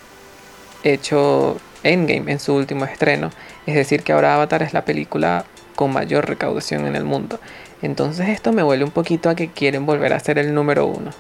hecho 0.84 1.58
Endgame 1.84 2.32
en 2.32 2.40
su 2.40 2.54
último 2.56 2.86
estreno. 2.86 3.32
Es 3.66 3.76
decir, 3.76 4.04
que 4.04 4.14
ahora 4.14 4.36
Avatar 4.36 4.62
es 4.64 4.74
la 4.74 4.84
película 4.86 5.46
con 5.78 5.94
mayor 5.94 6.28
recaudación 6.28 6.86
en 6.88 6.98
el 6.98 7.06
mundo. 7.06 7.40
Entonces 7.82 8.28
esto 8.28 8.52
me 8.52 8.64
huele 8.64 8.84
un 8.84 8.92
poquito 8.92 9.30
a 9.30 9.36
que 9.36 9.50
quieren 9.50 9.86
volver 9.86 10.12
a 10.12 10.20
ser 10.20 10.40
el 10.40 10.54
número 10.54 10.88
uno. 10.88 11.12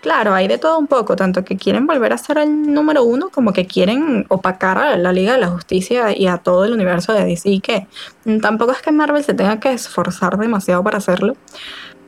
Claro, 0.00 0.34
hay 0.34 0.48
de 0.48 0.58
todo 0.58 0.78
un 0.78 0.86
poco, 0.86 1.14
tanto 1.14 1.44
que 1.44 1.56
quieren 1.56 1.86
volver 1.86 2.12
a 2.12 2.18
ser 2.18 2.38
el 2.38 2.72
número 2.72 3.04
uno 3.04 3.28
como 3.28 3.52
que 3.52 3.66
quieren 3.66 4.24
opacar 4.28 4.78
a 4.78 4.96
la 4.96 5.12
Liga 5.12 5.34
de 5.34 5.38
la 5.38 5.48
Justicia 5.48 6.16
y 6.16 6.26
a 6.26 6.38
todo 6.38 6.64
el 6.64 6.72
universo 6.72 7.12
de 7.12 7.24
DC, 7.24 7.60
que 7.60 7.86
mm, 8.24 8.38
tampoco 8.38 8.72
es 8.72 8.82
que 8.82 8.90
Marvel 8.90 9.22
se 9.22 9.34
tenga 9.34 9.60
que 9.60 9.72
esforzar 9.72 10.38
demasiado 10.38 10.82
para 10.82 10.98
hacerlo, 10.98 11.36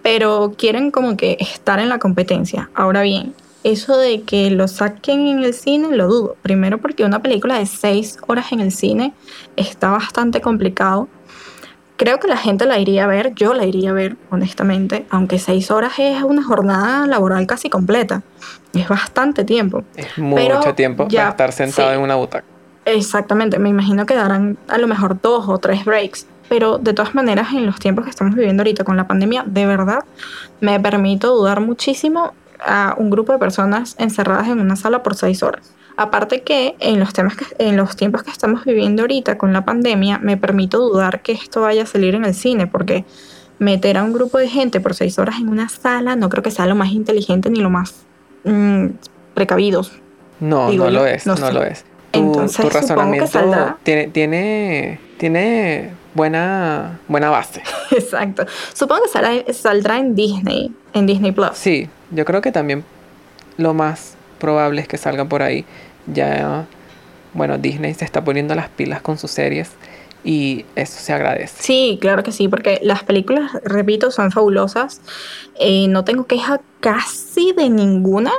pero 0.02 0.54
quieren 0.56 0.90
como 0.90 1.16
que 1.16 1.36
estar 1.38 1.78
en 1.78 1.88
la 1.88 1.98
competencia. 1.98 2.68
Ahora 2.74 3.02
bien, 3.02 3.32
eso 3.64 3.96
de 3.96 4.22
que 4.22 4.50
lo 4.50 4.68
saquen 4.68 5.26
en 5.26 5.42
el 5.42 5.54
cine 5.54 5.96
lo 5.96 6.06
dudo. 6.06 6.36
Primero 6.42 6.78
porque 6.78 7.04
una 7.04 7.22
película 7.22 7.58
de 7.58 7.66
seis 7.66 8.18
horas 8.26 8.52
en 8.52 8.60
el 8.60 8.72
cine 8.72 9.14
está 9.56 9.90
bastante 9.90 10.40
complicado. 10.40 11.08
Creo 11.96 12.18
que 12.18 12.26
la 12.26 12.36
gente 12.36 12.66
la 12.66 12.78
iría 12.78 13.04
a 13.04 13.06
ver, 13.06 13.34
yo 13.34 13.54
la 13.54 13.64
iría 13.64 13.90
a 13.90 13.92
ver, 13.92 14.16
honestamente, 14.30 15.06
aunque 15.10 15.38
seis 15.38 15.70
horas 15.70 15.92
es 15.98 16.22
una 16.24 16.42
jornada 16.42 17.06
laboral 17.06 17.46
casi 17.46 17.70
completa. 17.70 18.22
Es 18.72 18.88
bastante 18.88 19.44
tiempo. 19.44 19.84
Es 19.94 20.18
mucho 20.18 20.42
Pero 20.42 20.74
tiempo 20.74 21.06
ya, 21.08 21.20
para 21.20 21.30
estar 21.30 21.52
sentado 21.52 21.90
sí. 21.90 21.94
en 21.94 22.00
una 22.02 22.16
butaca. 22.16 22.44
Exactamente, 22.84 23.58
me 23.58 23.68
imagino 23.68 24.06
que 24.06 24.14
darán 24.14 24.58
a 24.68 24.76
lo 24.78 24.88
mejor 24.88 25.20
dos 25.20 25.48
o 25.48 25.58
tres 25.58 25.84
breaks, 25.84 26.26
pero 26.48 26.78
de 26.78 26.92
todas 26.92 27.14
maneras 27.14 27.52
en 27.52 27.64
los 27.64 27.78
tiempos 27.78 28.04
que 28.04 28.10
estamos 28.10 28.34
viviendo 28.34 28.62
ahorita 28.62 28.84
con 28.84 28.96
la 28.96 29.06
pandemia, 29.06 29.44
de 29.46 29.64
verdad 29.64 30.00
me 30.60 30.78
permito 30.80 31.34
dudar 31.34 31.60
muchísimo 31.60 32.34
a 32.64 32.94
un 32.98 33.08
grupo 33.10 33.32
de 33.32 33.38
personas 33.38 33.94
encerradas 33.98 34.48
en 34.48 34.60
una 34.60 34.76
sala 34.76 35.02
por 35.02 35.14
seis 35.14 35.42
horas. 35.42 35.72
Aparte 35.96 36.42
que 36.42 36.74
en 36.80 36.98
los, 36.98 37.12
temas 37.12 37.36
que, 37.36 37.46
en 37.58 37.76
los 37.76 37.94
tiempos 37.94 38.24
que 38.24 38.30
estamos 38.30 38.64
viviendo 38.64 39.02
ahorita 39.02 39.38
con 39.38 39.52
la 39.52 39.64
pandemia, 39.64 40.18
me 40.18 40.36
permito 40.36 40.78
dudar 40.78 41.22
que 41.22 41.32
esto 41.32 41.60
vaya 41.60 41.84
a 41.84 41.86
salir 41.86 42.14
en 42.16 42.24
el 42.24 42.34
cine, 42.34 42.66
porque 42.66 43.04
meter 43.58 43.96
a 43.98 44.02
un 44.02 44.12
grupo 44.12 44.38
de 44.38 44.48
gente 44.48 44.80
por 44.80 44.94
seis 44.94 45.18
horas 45.18 45.36
en 45.38 45.48
una 45.48 45.68
sala 45.68 46.16
no 46.16 46.28
creo 46.28 46.42
que 46.42 46.50
sea 46.50 46.66
lo 46.66 46.74
más 46.74 46.90
inteligente 46.90 47.48
ni 47.50 47.60
lo 47.60 47.70
más 47.70 47.94
mm, 48.42 48.86
precavidos. 49.34 49.92
No, 50.40 50.70
Digo 50.70 50.86
no 50.86 50.90
lo 50.90 51.06
es, 51.06 51.26
no 51.26 51.36
no, 51.36 51.46
sé. 51.46 51.52
lo 51.52 51.62
es. 51.62 51.84
Tu, 52.10 52.18
Entonces, 52.18 52.56
tu 52.56 52.62
supongo 52.62 52.72
que 52.72 52.80
razonamiento 52.80 53.26
saldrá. 53.28 53.76
tiene, 53.84 54.08
tiene, 54.08 55.00
tiene 55.16 55.90
buena, 56.14 56.98
buena 57.06 57.30
base. 57.30 57.62
Exacto. 57.92 58.46
Supongo 58.72 59.04
que 59.04 59.08
saldrá, 59.10 59.52
saldrá 59.52 59.98
en 59.98 60.16
Disney, 60.16 60.72
en 60.92 61.06
Disney 61.06 61.30
Plus. 61.30 61.50
Sí, 61.54 61.88
yo 62.10 62.24
creo 62.24 62.40
que 62.40 62.50
también 62.50 62.84
lo 63.56 63.74
más 63.74 64.16
probable 64.44 64.80
es 64.82 64.88
que 64.88 64.98
salga 64.98 65.24
por 65.24 65.42
ahí. 65.42 65.64
Ya, 66.06 66.66
bueno, 67.32 67.56
Disney 67.58 67.94
se 67.94 68.04
está 68.04 68.22
poniendo 68.22 68.54
las 68.54 68.68
pilas 68.68 69.00
con 69.00 69.16
sus 69.16 69.30
series 69.30 69.70
y 70.22 70.64
eso 70.76 70.98
se 70.98 71.12
agradece. 71.14 71.62
Sí, 71.62 71.98
claro 72.00 72.22
que 72.22 72.30
sí, 72.32 72.48
porque 72.48 72.78
las 72.82 73.02
películas, 73.04 73.50
repito, 73.64 74.10
son 74.10 74.30
fabulosas. 74.30 75.00
Eh, 75.58 75.86
no 75.88 76.04
tengo 76.04 76.26
queja 76.26 76.60
casi 76.80 77.52
de 77.52 77.70
ninguna. 77.70 78.32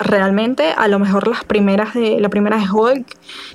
Realmente, 0.00 0.70
a 0.76 0.86
lo 0.86 1.00
mejor 1.00 1.26
las 1.26 1.42
primeras 1.44 1.92
de 1.94 2.20
la 2.20 2.28
primera 2.28 2.56
de 2.58 2.70
Hulk 2.70 3.06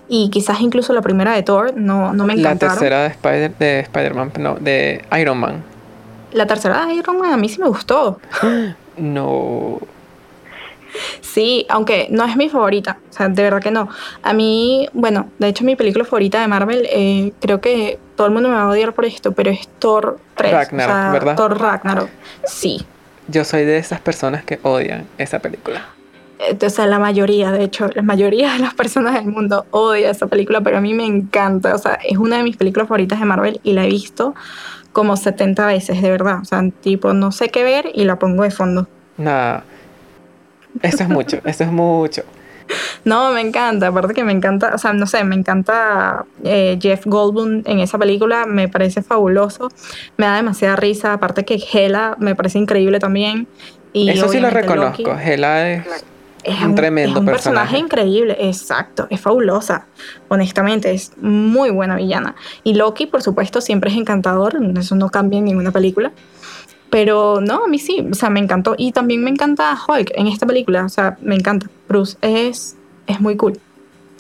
y 0.10 0.29
quizás 0.29 0.60
incluso 0.60 0.91
la 0.91 1.01
primera 1.01 1.32
de 1.34 1.41
Thor 1.43 1.73
no, 1.77 2.12
no 2.13 2.25
me 2.25 2.36
La 2.36 2.41
encantaron. 2.41 2.75
tercera 2.75 3.03
de 3.03 3.08
Spider 3.10 3.56
de 3.58 3.79
Spider-Man, 3.79 4.32
no, 4.39 4.56
de 4.56 5.06
Iron 5.21 5.38
Man. 5.38 5.63
La 6.34 6.45
tercera 6.45 6.86
de 6.86 6.95
Iron 6.95 7.17
Man 7.19 7.32
a 7.32 7.38
mí 7.38 7.47
sí 7.47 7.62
me 7.62 7.67
gustó. 7.69 8.19
No. 8.97 9.79
Sí, 11.21 11.65
aunque 11.69 12.08
no 12.10 12.25
es 12.25 12.36
mi 12.36 12.49
favorita, 12.49 12.97
o 13.10 13.13
sea, 13.13 13.29
de 13.29 13.43
verdad 13.43 13.62
que 13.62 13.71
no. 13.71 13.89
A 14.21 14.34
mí, 14.34 14.88
bueno, 14.93 15.29
de 15.39 15.47
hecho 15.47 15.63
mi 15.63 15.75
película 15.75 16.06
favorita 16.06 16.41
de 16.41 16.47
Marvel, 16.47 16.88
eh, 16.91 17.32
creo 17.39 17.62
que 17.62 17.99
todo 18.15 18.27
el 18.27 18.34
mundo 18.34 18.49
me 18.49 18.56
va 18.56 18.63
a 18.63 18.69
odiar 18.69 18.93
por 18.93 19.06
esto, 19.06 19.32
pero 19.32 19.49
es 19.51 19.67
Thor 19.79 20.19
3. 20.36 20.51
Ragnarok, 20.51 20.89
o 20.89 20.93
sea, 20.93 21.12
¿verdad? 21.12 21.36
Thor 21.36 21.60
Ragnarok. 21.60 22.10
Sí. 22.45 22.86
Yo 23.27 23.43
soy 23.43 23.63
de 23.65 23.77
esas 23.77 23.99
personas 24.01 24.43
que 24.43 24.60
odian 24.63 25.06
esa 25.17 25.39
película. 25.39 25.86
Eh, 26.39 26.58
O 26.65 26.69
sea, 26.69 26.86
la 26.88 26.99
mayoría, 26.99 27.51
de 27.51 27.63
hecho, 27.63 27.89
la 27.93 28.01
mayoría 28.01 28.53
de 28.53 28.60
las 28.60 28.73
personas 28.73 29.13
del 29.13 29.25
mundo 29.25 29.65
odia 29.71 30.10
esa 30.10 30.27
película, 30.27 30.62
pero 30.62 30.77
a 30.77 30.82
mí 30.82 30.93
me 30.93 31.06
encanta. 31.06 31.73
O 31.73 31.77
sea, 31.77 31.97
es 32.03 32.17
una 32.17 32.38
de 32.38 32.43
mis 32.43 32.58
películas 32.58 32.88
favoritas 32.88 33.19
de 33.19 33.25
Marvel 33.25 33.60
y 33.63 33.73
la 33.73 33.86
he 33.86 33.88
visto 33.88 34.36
como 34.91 35.15
70 35.17 35.65
veces, 35.65 36.01
de 36.01 36.12
verdad. 36.12 36.39
O 36.41 36.45
sea, 36.45 36.63
tipo, 36.82 37.13
no 37.13 37.32
sé 37.32 37.49
qué 37.49 37.63
ver 37.63 37.89
y 37.93 38.03
la 38.03 38.19
pongo 38.19 38.43
de 38.43 38.51
fondo. 38.51 38.88
Nada. 39.17 39.63
Eso 40.81 41.03
es 41.03 41.09
mucho, 41.09 41.39
eso 41.45 41.63
es 41.63 41.71
mucho. 41.71 42.23
No, 43.03 43.31
me 43.31 43.41
encanta, 43.41 43.88
aparte 43.88 44.13
que 44.13 44.23
me 44.23 44.31
encanta, 44.31 44.71
o 44.73 44.77
sea, 44.77 44.93
no 44.93 45.05
sé, 45.05 45.23
me 45.23 45.36
encanta 45.36 46.25
eh, 46.43 46.79
Jeff 46.81 47.05
Goldblum 47.05 47.63
en 47.65 47.79
esa 47.79 47.97
película, 47.97 48.45
me 48.45 48.69
parece 48.69 49.01
fabuloso, 49.01 49.69
me 50.17 50.25
da 50.25 50.38
demasiada 50.38 50.75
risa, 50.77 51.13
aparte 51.13 51.43
que 51.43 51.62
Hela 51.73 52.15
me 52.19 52.36
parece 52.36 52.59
increíble 52.59 52.99
también. 52.99 53.47
Y 53.91 54.09
eso 54.09 54.29
sí 54.29 54.39
lo 54.39 54.49
reconozco. 54.49 55.03
Loki 55.03 55.23
Hela 55.23 55.71
es 55.71 56.05
es 56.43 56.62
un 56.62 56.75
tremendo 56.75 57.12
es 57.12 57.19
un 57.19 57.25
personaje. 57.25 57.62
personaje 57.62 57.77
increíble, 57.77 58.38
exacto, 58.39 59.07
es 59.09 59.19
fabulosa, 59.19 59.86
honestamente, 60.27 60.91
es 60.91 61.13
muy 61.17 61.69
buena 61.69 61.95
villana. 61.95 62.36
Y 62.63 62.73
Loki, 62.73 63.05
por 63.05 63.21
supuesto, 63.21 63.62
siempre 63.62 63.91
es 63.91 63.97
encantador, 63.97 64.57
eso 64.77 64.95
no 64.95 65.09
cambia 65.09 65.39
en 65.39 65.45
ninguna 65.45 65.71
película. 65.71 66.12
Pero 66.93 67.41
no, 67.41 67.63
a 67.63 67.67
mí 67.67 67.79
sí, 67.79 68.08
o 68.12 68.13
sea, 68.13 68.29
me 68.29 68.39
encantó. 68.39 68.75
Y 68.77 68.91
también 68.91 69.23
me 69.23 69.32
encanta 69.32 69.75
Hulk 69.88 70.12
en 70.13 70.27
esta 70.27 70.45
película, 70.45 70.86
o 70.86 70.89
sea, 70.89 71.17
me 71.23 71.34
encanta. 71.34 71.65
Bruce 71.89 72.17
es, 72.21 72.75
es 73.08 73.19
muy 73.19 73.36
cool. 73.36 73.60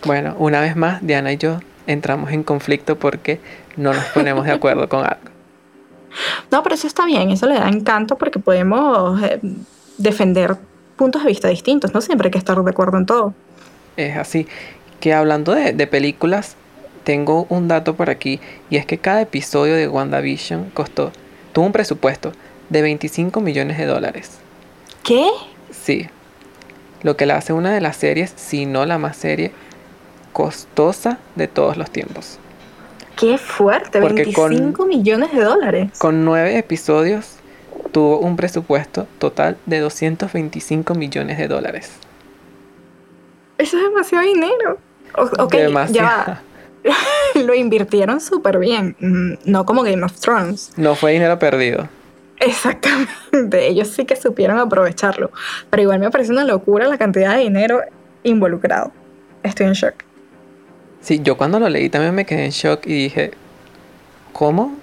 Bueno, 0.05 0.35
una 0.39 0.59
vez 0.59 0.75
más, 0.75 1.05
Diana 1.05 1.31
y 1.31 1.37
yo 1.37 1.59
entramos 1.85 2.31
en 2.31 2.41
conflicto 2.41 2.97
porque 2.97 3.39
no 3.77 3.93
nos 3.93 4.03
ponemos 4.05 4.45
de 4.45 4.53
acuerdo 4.53 4.89
con 4.89 5.01
algo. 5.01 5.21
No, 6.51 6.61
pero 6.61 6.75
eso 6.75 6.85
está 6.85 7.05
bien, 7.05 7.31
eso 7.31 7.47
le 7.47 7.55
da 7.55 7.67
encanto 7.69 8.17
porque 8.19 8.37
podemos 8.37 9.19
eh, 9.23 9.39
defender 9.97 10.57
puntos 10.95 11.23
de 11.23 11.29
vista 11.29 11.47
distintos, 11.47 11.91
no 11.93 12.01
siempre 12.01 12.27
hay 12.27 12.31
que 12.31 12.37
estar 12.37 12.59
de 12.59 12.69
acuerdo 12.69 12.99
en 12.99 13.07
todo. 13.07 13.33
Es 13.97 14.15
así. 14.15 14.47
Que 14.99 15.13
hablando 15.13 15.55
de, 15.55 15.73
de 15.73 15.87
películas, 15.87 16.55
tengo 17.03 17.47
un 17.49 17.67
dato 17.67 17.95
por 17.95 18.11
aquí 18.11 18.39
y 18.69 18.77
es 18.77 18.85
que 18.85 18.99
cada 18.99 19.21
episodio 19.21 19.75
de 19.75 19.87
WandaVision 19.87 20.69
costó, 20.71 21.11
tuvo 21.51 21.65
un 21.65 21.71
presupuesto 21.71 22.31
de 22.69 22.81
25 22.81 23.41
millones 23.41 23.77
de 23.77 23.85
dólares. 23.85 24.37
¿Qué? 25.03 25.27
Sí. 25.71 26.07
Lo 27.01 27.17
que 27.17 27.25
la 27.25 27.35
hace 27.37 27.53
una 27.53 27.73
de 27.73 27.81
las 27.81 27.97
series, 27.97 28.33
si 28.35 28.65
no 28.65 28.85
la 28.85 28.97
más 28.97 29.17
serie, 29.17 29.51
costosa 30.31 31.17
de 31.35 31.47
todos 31.47 31.77
los 31.77 31.91
tiempos. 31.91 32.39
Qué 33.17 33.37
fuerte, 33.37 33.99
Porque 34.01 34.31
con- 34.33 34.49
25 34.49 34.85
millones 34.85 35.31
de 35.33 35.43
dólares. 35.43 35.91
Con 35.99 36.25
nueve 36.25 36.57
episodios, 36.57 37.35
tuvo 37.91 38.19
un 38.19 38.35
presupuesto 38.35 39.05
total 39.19 39.57
de 39.65 39.79
225 39.79 40.95
millones 40.95 41.37
de 41.37 41.47
dólares. 41.47 41.91
Eso 43.57 43.77
es 43.77 43.83
demasiado 43.83 44.25
dinero. 44.25 44.77
O- 45.15 45.43
ok, 45.43 45.51
Demasiado. 45.53 46.37
ya. 46.85 46.91
Lo 47.45 47.53
invirtieron 47.53 48.19
súper 48.19 48.57
bien, 48.59 48.95
mm, 48.99 49.49
no 49.51 49.65
como 49.65 49.83
Game 49.83 50.03
of 50.03 50.19
Thrones. 50.19 50.71
No 50.75 50.95
fue 50.95 51.11
dinero 51.13 51.37
perdido. 51.39 51.87
Exactamente, 52.45 53.67
ellos 53.67 53.87
sí 53.87 54.05
que 54.05 54.15
supieron 54.15 54.59
aprovecharlo. 54.59 55.31
Pero 55.69 55.83
igual 55.83 55.99
me 55.99 56.11
parece 56.11 56.31
una 56.31 56.43
locura 56.43 56.87
la 56.87 56.97
cantidad 56.97 57.35
de 57.35 57.43
dinero 57.43 57.81
involucrado. 58.23 58.91
Estoy 59.43 59.67
en 59.67 59.73
shock. 59.73 59.95
Sí, 61.01 61.21
yo 61.23 61.37
cuando 61.37 61.59
lo 61.59 61.69
leí 61.69 61.89
también 61.89 62.15
me 62.15 62.25
quedé 62.25 62.45
en 62.45 62.51
shock 62.51 62.85
y 62.85 62.93
dije, 62.93 63.31
¿cómo? 64.31 64.75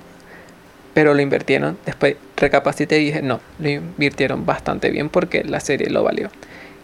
Pero 0.95 1.15
lo 1.15 1.21
invirtieron. 1.21 1.79
Después 1.87 2.17
recapacité 2.37 3.01
y 3.01 3.07
dije, 3.07 3.23
no, 3.23 3.41
lo 3.59 3.69
invirtieron 3.69 4.45
bastante 4.45 4.91
bien 4.91 5.09
porque 5.09 5.45
la 5.45 5.61
serie 5.61 5.91
lo 5.91 6.03
valió. 6.03 6.31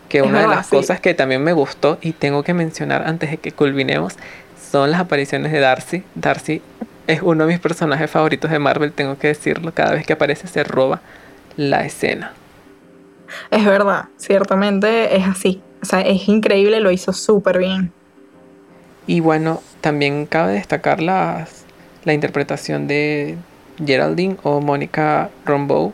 Que 0.08 0.18
Es 0.18 0.24
una 0.24 0.42
de 0.42 0.48
las 0.48 0.66
sí. 0.66 0.76
cosas 0.76 1.00
que 1.00 1.14
también 1.14 1.42
me 1.42 1.52
gustó 1.52 1.98
y 2.00 2.12
tengo 2.12 2.42
que 2.44 2.54
mencionar 2.54 3.02
antes 3.06 3.30
de 3.30 3.38
que 3.38 3.52
culminemos 3.52 4.14
son 4.70 4.90
las 4.90 5.00
apariciones 5.00 5.52
de 5.52 5.60
Darcy. 5.60 6.04
Darcy 6.14 6.62
es 7.06 7.22
uno 7.22 7.46
de 7.46 7.52
mis 7.52 7.60
personajes 7.60 8.10
favoritos 8.10 8.50
de 8.50 8.58
Marvel, 8.58 8.92
tengo 8.92 9.18
que 9.18 9.28
decirlo. 9.28 9.72
Cada 9.72 9.92
vez 9.92 10.06
que 10.06 10.12
aparece 10.12 10.46
se 10.46 10.64
roba 10.64 11.00
la 11.56 11.84
escena. 11.84 12.32
Es 13.50 13.64
verdad, 13.64 14.06
ciertamente 14.16 15.16
es 15.16 15.26
así. 15.26 15.60
O 15.82 15.84
sea, 15.84 16.00
es 16.00 16.28
increíble, 16.28 16.80
lo 16.80 16.90
hizo 16.90 17.12
súper 17.12 17.58
bien. 17.58 17.92
Y 19.06 19.20
bueno, 19.20 19.60
también 19.80 20.26
cabe 20.26 20.54
destacar 20.54 21.00
la 21.00 21.46
interpretación 22.06 22.88
de 22.88 23.36
Geraldine 23.84 24.36
o 24.42 24.60
Mónica 24.60 25.30
Rombo. 25.44 25.92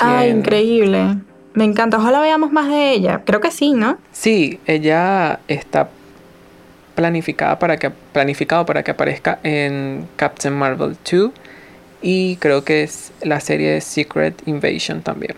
Ah, 0.00 0.26
increíble. 0.26 1.16
Me 1.54 1.64
encanta. 1.64 1.96
Ojalá 1.96 2.20
veamos 2.20 2.52
más 2.52 2.68
de 2.68 2.92
ella. 2.92 3.22
Creo 3.24 3.40
que 3.40 3.50
sí, 3.50 3.72
¿no? 3.72 3.96
Sí, 4.12 4.60
ella 4.66 5.40
está 5.48 5.88
planificada 6.96 7.60
para 7.60 7.76
que, 7.76 7.90
planificado 7.90 8.66
para 8.66 8.82
que 8.82 8.90
aparezca 8.90 9.38
en 9.44 10.08
Captain 10.16 10.54
Marvel 10.54 10.96
2 11.08 11.30
y 12.02 12.36
creo 12.36 12.64
que 12.64 12.82
es 12.82 13.12
la 13.22 13.38
serie 13.38 13.70
de 13.70 13.80
Secret 13.80 14.42
Invasion 14.46 15.02
también. 15.02 15.36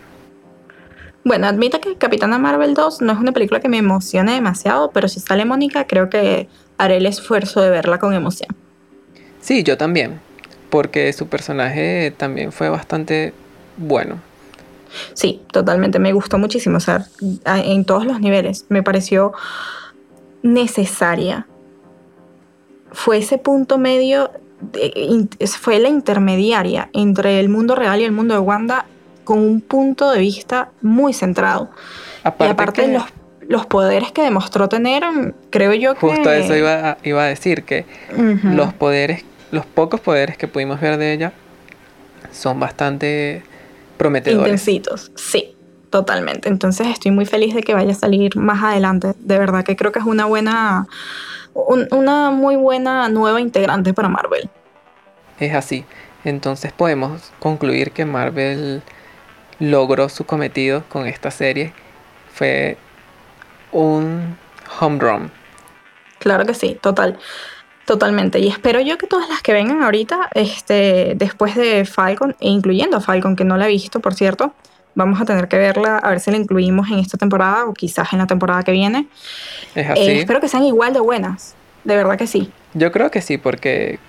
Bueno, 1.25 1.47
admito 1.47 1.81
que 1.81 1.97
Capitana 1.97 2.39
Marvel 2.39 2.73
2 2.73 3.03
no 3.03 3.13
es 3.13 3.19
una 3.19 3.33
película 3.33 3.61
que 3.61 3.69
me 3.69 3.79
emocione 3.79 4.33
demasiado, 4.33 4.91
pero 4.93 5.09
si 5.09 5.21
sale 5.21 5.45
Mónica 5.45 5.87
creo 5.87 6.09
que 6.09 6.49
haré 6.79 6.97
el 6.97 7.07
esfuerzo 7.07 7.61
de 7.61 7.69
verla 7.69 7.99
con 7.99 8.15
emoción. 8.15 8.49
Sí, 9.41 9.63
yo 9.63 9.77
también, 9.77 10.21
porque 10.71 11.13
su 11.13 11.27
personaje 11.27 12.15
también 12.17 12.53
fue 12.53 12.71
bastante 12.71 13.35
bueno. 13.77 14.21
Sí, 15.15 15.43
totalmente, 15.53 15.99
me 15.99 16.13
gustó 16.13 16.39
muchísimo, 16.39 16.79
o 16.79 16.81
sea, 16.81 17.05
en 17.45 17.85
todos 17.85 18.07
los 18.07 18.21
niveles, 18.21 18.65
me 18.69 18.83
pareció 18.83 19.33
necesaria. 20.43 21.47
Fue 22.93 23.19
ese 23.19 23.39
punto 23.39 23.79
medio, 23.79 24.31
fue 25.61 25.79
la 25.79 25.89
intermediaria 25.89 26.91
entre 26.93 27.41
el 27.41 27.49
mundo 27.49 27.75
real 27.75 28.01
y 28.01 28.05
el 28.05 28.13
mundo 28.13 28.35
de 28.35 28.41
Wanda 28.41 28.87
con 29.25 29.41
un 29.41 29.61
punto 29.61 30.11
de 30.11 30.21
vista 30.21 30.71
muy 30.81 31.13
centrado. 31.13 31.71
y 32.25 32.45
aparte 32.45 32.83
de 32.83 32.95
los, 32.95 33.05
los, 33.47 33.67
poderes 33.67 34.11
que 34.11 34.23
demostró 34.23 34.69
tener, 34.69 35.05
creo 35.51 35.75
yo 35.75 35.95
que... 35.95 36.01
Justo 36.01 36.33
eso 36.33 36.57
iba 36.57 36.93
a, 36.93 36.99
iba 37.03 37.25
a 37.25 37.27
decir, 37.27 37.65
que 37.65 37.85
los 38.43 38.73
poderes, 38.73 39.25
los 39.51 39.67
pocos 39.67 40.01
poderes 40.01 40.39
que 40.39 40.49
pudimos 40.49 40.81
ver 40.81 40.97
de 40.97 41.13
ella 41.13 41.33
son 42.33 42.59
bastante 42.59 43.43
prometedores. 43.99 44.47
Intensitos, 44.47 45.13
sí, 45.15 45.55
totalmente. 45.91 46.49
Entonces 46.49 46.87
estoy 46.87 47.11
muy 47.11 47.27
feliz 47.27 47.55
de 47.55 47.63
que 47.63 47.75
vaya 47.75 47.93
a 47.93 47.97
salir 47.97 48.37
más 48.37 48.63
adelante. 48.63 49.13
De 49.19 49.39
verdad 49.39 49.65
que 49.65 49.77
creo 49.77 49.93
que 49.93 49.99
es 49.99 50.07
una 50.07 50.25
buena, 50.25 50.87
una 51.67 52.31
muy 52.31 52.57
buena 52.57 53.09
nueva 53.09 53.41
integrante 53.41 53.93
para 53.95 54.09
Marvel. 54.09 54.49
Es 55.39 55.55
así. 55.55 55.85
Entonces 56.25 56.73
podemos 56.73 57.33
concluir 57.39 57.93
que 57.93 58.05
Marvel 58.05 58.83
logró 59.59 60.09
su 60.09 60.25
cometido 60.25 60.85
con 60.89 61.07
esta 61.07 61.31
serie. 61.31 61.73
Fue 62.33 62.77
un 63.73 64.37
home 64.81 64.99
run. 64.99 65.31
Claro 66.19 66.45
que 66.45 66.55
sí, 66.55 66.77
total. 66.81 67.19
Totalmente. 67.87 68.39
Y 68.39 68.49
espero 68.49 68.81
yo 68.81 68.99
que 68.99 69.07
todas 69.07 69.29
las 69.29 69.41
que 69.41 69.53
vengan 69.53 69.83
ahorita, 69.83 70.29
este, 70.35 71.15
después 71.17 71.55
de 71.55 71.87
Falcon, 71.87 72.37
e 72.41 72.49
incluyendo 72.49 72.99
a 72.99 73.01
Falcon, 73.01 73.35
que 73.35 73.45
no 73.45 73.57
la 73.57 73.67
he 73.67 73.71
visto, 73.71 74.01
por 74.01 74.15
cierto, 74.15 74.53
vamos 74.99 75.21
a 75.21 75.25
tener 75.25 75.47
que 75.47 75.57
verla, 75.57 75.99
a 75.99 76.11
ver 76.11 76.19
si 76.19 76.33
la 76.33 76.37
incluimos 76.37 76.91
en 76.91 76.99
esta 76.99 77.17
temporada 77.17 77.67
o 77.67 77.73
quizás 77.73 78.13
en 78.13 78.19
la 78.19 78.27
temporada 78.27 78.65
que 78.65 78.73
viene. 78.73 79.07
Es 79.75 79.89
así. 79.89 80.01
Eh, 80.01 80.19
espero 80.19 80.41
que 80.41 80.49
sean 80.49 80.65
igual 80.65 80.93
de 80.93 80.99
buenas. 80.99 81.55
De 81.85 81.95
verdad 81.97 82.19
que 82.19 82.27
sí. 82.27 82.51
Yo 82.75 82.91
creo 82.91 83.11
que 83.11 83.23
sí, 83.23 83.39
porque 83.39 84.01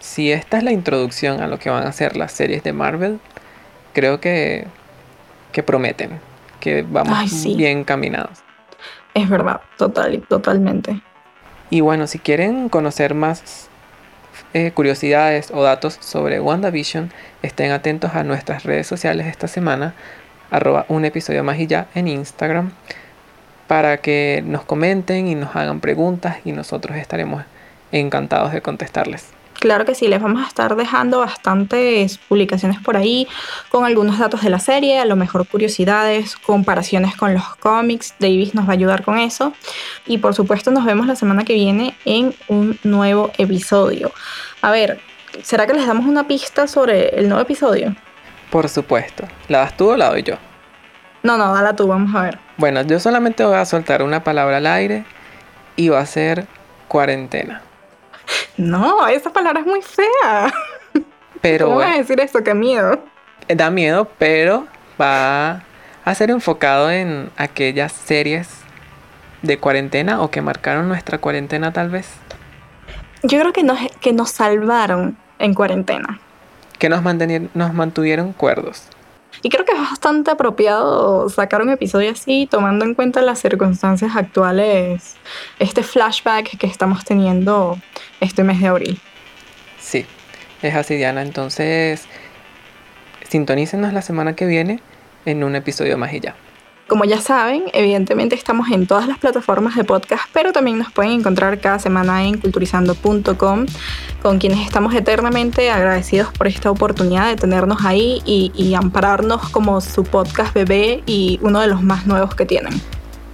si 0.00 0.32
esta 0.32 0.56
es 0.56 0.64
la 0.64 0.72
introducción 0.72 1.42
a 1.42 1.46
lo 1.46 1.58
que 1.58 1.68
van 1.68 1.86
a 1.86 1.92
ser 1.92 2.16
las 2.16 2.32
series 2.32 2.64
de 2.64 2.72
Marvel, 2.72 3.20
creo 3.92 4.20
que, 4.20 4.66
que 5.52 5.62
prometen, 5.62 6.18
que 6.60 6.82
vamos 6.82 7.44
bien 7.54 7.84
caminados. 7.84 8.38
Es 9.12 9.28
verdad, 9.28 9.60
total, 9.76 10.24
totalmente. 10.28 11.02
Y 11.68 11.82
bueno, 11.82 12.06
si 12.06 12.18
quieren 12.18 12.70
conocer 12.70 13.12
más 13.12 13.68
eh, 14.54 14.70
curiosidades 14.72 15.50
o 15.52 15.62
datos 15.62 15.98
sobre 16.00 16.40
WandaVision, 16.40 17.12
estén 17.42 17.70
atentos 17.70 18.14
a 18.14 18.24
nuestras 18.24 18.64
redes 18.64 18.86
sociales 18.86 19.26
esta 19.26 19.46
semana, 19.46 19.94
arroba 20.50 20.86
un 20.88 21.04
episodio 21.04 21.44
más 21.44 21.58
y 21.58 21.66
ya 21.66 21.88
en 21.94 22.08
Instagram, 22.08 22.72
para 23.66 23.98
que 23.98 24.42
nos 24.46 24.64
comenten 24.64 25.28
y 25.28 25.34
nos 25.34 25.54
hagan 25.54 25.80
preguntas 25.80 26.38
y 26.44 26.52
nosotros 26.52 26.96
estaremos 26.96 27.44
encantados 27.92 28.52
de 28.52 28.62
contestarles. 28.62 29.30
Claro 29.60 29.84
que 29.84 29.96
sí, 29.96 30.06
les 30.06 30.22
vamos 30.22 30.44
a 30.44 30.46
estar 30.46 30.76
dejando 30.76 31.18
bastantes 31.18 32.18
publicaciones 32.18 32.78
por 32.80 32.96
ahí 32.96 33.26
con 33.70 33.84
algunos 33.84 34.18
datos 34.18 34.42
de 34.42 34.50
la 34.50 34.60
serie, 34.60 35.00
a 35.00 35.04
lo 35.04 35.16
mejor 35.16 35.48
curiosidades, 35.48 36.36
comparaciones 36.36 37.16
con 37.16 37.34
los 37.34 37.56
cómics. 37.56 38.14
Davis 38.20 38.54
nos 38.54 38.66
va 38.66 38.70
a 38.70 38.74
ayudar 38.74 39.02
con 39.02 39.18
eso. 39.18 39.52
Y 40.06 40.18
por 40.18 40.34
supuesto 40.34 40.70
nos 40.70 40.84
vemos 40.84 41.08
la 41.08 41.16
semana 41.16 41.44
que 41.44 41.54
viene 41.54 41.96
en 42.04 42.34
un 42.46 42.78
nuevo 42.84 43.32
episodio. 43.36 44.12
A 44.62 44.70
ver, 44.70 45.00
¿será 45.42 45.66
que 45.66 45.74
les 45.74 45.88
damos 45.88 46.06
una 46.06 46.28
pista 46.28 46.68
sobre 46.68 47.08
el 47.18 47.28
nuevo 47.28 47.42
episodio? 47.42 47.96
Por 48.50 48.68
supuesto. 48.68 49.24
¿La 49.48 49.58
das 49.58 49.76
tú 49.76 49.90
o 49.90 49.96
la 49.96 50.10
doy 50.10 50.22
yo? 50.22 50.36
No, 51.22 51.36
no, 51.36 51.54
dala 51.54 51.74
tú, 51.74 51.86
vamos 51.86 52.14
a 52.14 52.22
ver. 52.22 52.38
Bueno, 52.56 52.82
yo 52.82 53.00
solamente 53.00 53.44
voy 53.44 53.56
a 53.56 53.64
soltar 53.64 54.02
una 54.02 54.24
palabra 54.24 54.58
al 54.58 54.66
aire 54.66 55.04
y 55.76 55.88
va 55.88 56.00
a 56.00 56.06
ser 56.06 56.46
cuarentena. 56.86 57.62
No, 58.56 59.06
esa 59.06 59.30
palabra 59.30 59.60
es 59.60 59.66
muy 59.66 59.82
fea. 59.82 60.52
Pero 61.40 61.66
¿Cómo 61.66 61.78
vas 61.78 61.94
a 61.94 61.98
decir 61.98 62.20
eso? 62.20 62.42
Qué 62.42 62.54
miedo. 62.54 63.00
Eh, 63.46 63.54
da 63.54 63.70
miedo, 63.70 64.08
pero 64.18 64.66
va 65.00 65.62
a 66.04 66.14
ser 66.14 66.30
enfocado 66.30 66.90
en 66.90 67.30
aquellas 67.36 67.92
series 67.92 68.48
de 69.42 69.58
cuarentena 69.58 70.20
o 70.20 70.30
que 70.30 70.42
marcaron 70.42 70.88
nuestra 70.88 71.18
cuarentena 71.18 71.72
tal 71.72 71.90
vez. 71.90 72.10
Yo 73.22 73.38
creo 73.40 73.52
que 73.52 73.62
nos, 73.62 73.78
que 74.00 74.12
nos 74.12 74.30
salvaron 74.30 75.16
en 75.38 75.54
cuarentena. 75.54 76.20
Que 76.78 76.88
nos, 76.88 77.02
nos 77.54 77.74
mantuvieron 77.74 78.32
cuerdos. 78.32 78.88
Y 79.42 79.50
creo 79.50 79.64
que 79.64 79.72
es 79.72 79.78
bastante 79.78 80.30
apropiado 80.30 81.28
sacar 81.28 81.62
un 81.62 81.70
episodio 81.70 82.10
así, 82.10 82.48
tomando 82.50 82.84
en 82.84 82.94
cuenta 82.94 83.20
las 83.20 83.40
circunstancias 83.40 84.16
actuales, 84.16 85.16
este 85.58 85.82
flashback 85.82 86.56
que 86.58 86.66
estamos 86.66 87.04
teniendo 87.04 87.78
este 88.20 88.42
mes 88.42 88.60
de 88.60 88.66
abril. 88.66 89.00
Sí, 89.78 90.06
es 90.62 90.74
así, 90.74 90.96
Diana. 90.96 91.22
Entonces, 91.22 92.06
sintonícenos 93.28 93.92
la 93.92 94.02
semana 94.02 94.34
que 94.34 94.46
viene 94.46 94.80
en 95.24 95.44
un 95.44 95.54
episodio 95.54 95.96
más 95.98 96.12
y 96.12 96.20
ya. 96.20 96.34
Como 96.88 97.04
ya 97.04 97.20
saben, 97.20 97.64
evidentemente 97.74 98.34
estamos 98.34 98.70
en 98.70 98.86
todas 98.86 99.06
las 99.06 99.18
plataformas 99.18 99.76
de 99.76 99.84
podcast, 99.84 100.24
pero 100.32 100.54
también 100.54 100.78
nos 100.78 100.90
pueden 100.90 101.12
encontrar 101.12 101.60
cada 101.60 101.78
semana 101.78 102.24
en 102.24 102.38
culturizando.com, 102.38 103.66
con 104.22 104.38
quienes 104.38 104.66
estamos 104.66 104.94
eternamente 104.94 105.70
agradecidos 105.70 106.32
por 106.32 106.46
esta 106.46 106.70
oportunidad 106.70 107.28
de 107.28 107.36
tenernos 107.36 107.84
ahí 107.84 108.22
y, 108.24 108.74
ampararnos 108.74 109.50
como 109.50 109.82
su 109.82 110.02
podcast 110.02 110.54
bebé 110.54 111.02
y 111.04 111.38
uno 111.42 111.60
de 111.60 111.66
los 111.66 111.82
más 111.82 112.06
nuevos 112.06 112.34
que 112.34 112.46
tienen. 112.46 112.80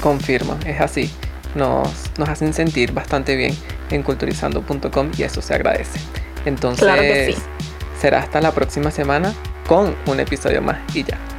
Confirmo, 0.03 0.59
es 0.67 0.81
así. 0.81 1.09
Nos, 1.55 2.11
nos 2.19 2.29
hacen 2.29 2.53
sentir 2.55 2.91
bastante 2.91 3.37
bien 3.37 3.57
en 3.91 4.03
culturizando.com 4.03 5.13
y 5.17 5.23
eso 5.23 5.41
se 5.41 5.55
agradece. 5.55 6.01
Entonces, 6.45 7.37
será 8.01 8.19
hasta 8.19 8.41
la 8.41 8.51
próxima 8.51 8.91
semana 8.91 9.33
con 9.69 9.95
un 10.07 10.19
episodio 10.19 10.61
más 10.61 10.79
y 10.93 11.05
ya. 11.05 11.34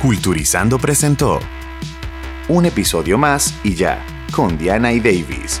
Culturizando 0.00 0.78
presentó 0.78 1.40
un 2.48 2.64
episodio 2.64 3.18
más 3.18 3.54
y 3.62 3.74
ya, 3.74 4.02
con 4.32 4.56
Diana 4.56 4.94
y 4.94 4.98
Davis. 4.98 5.60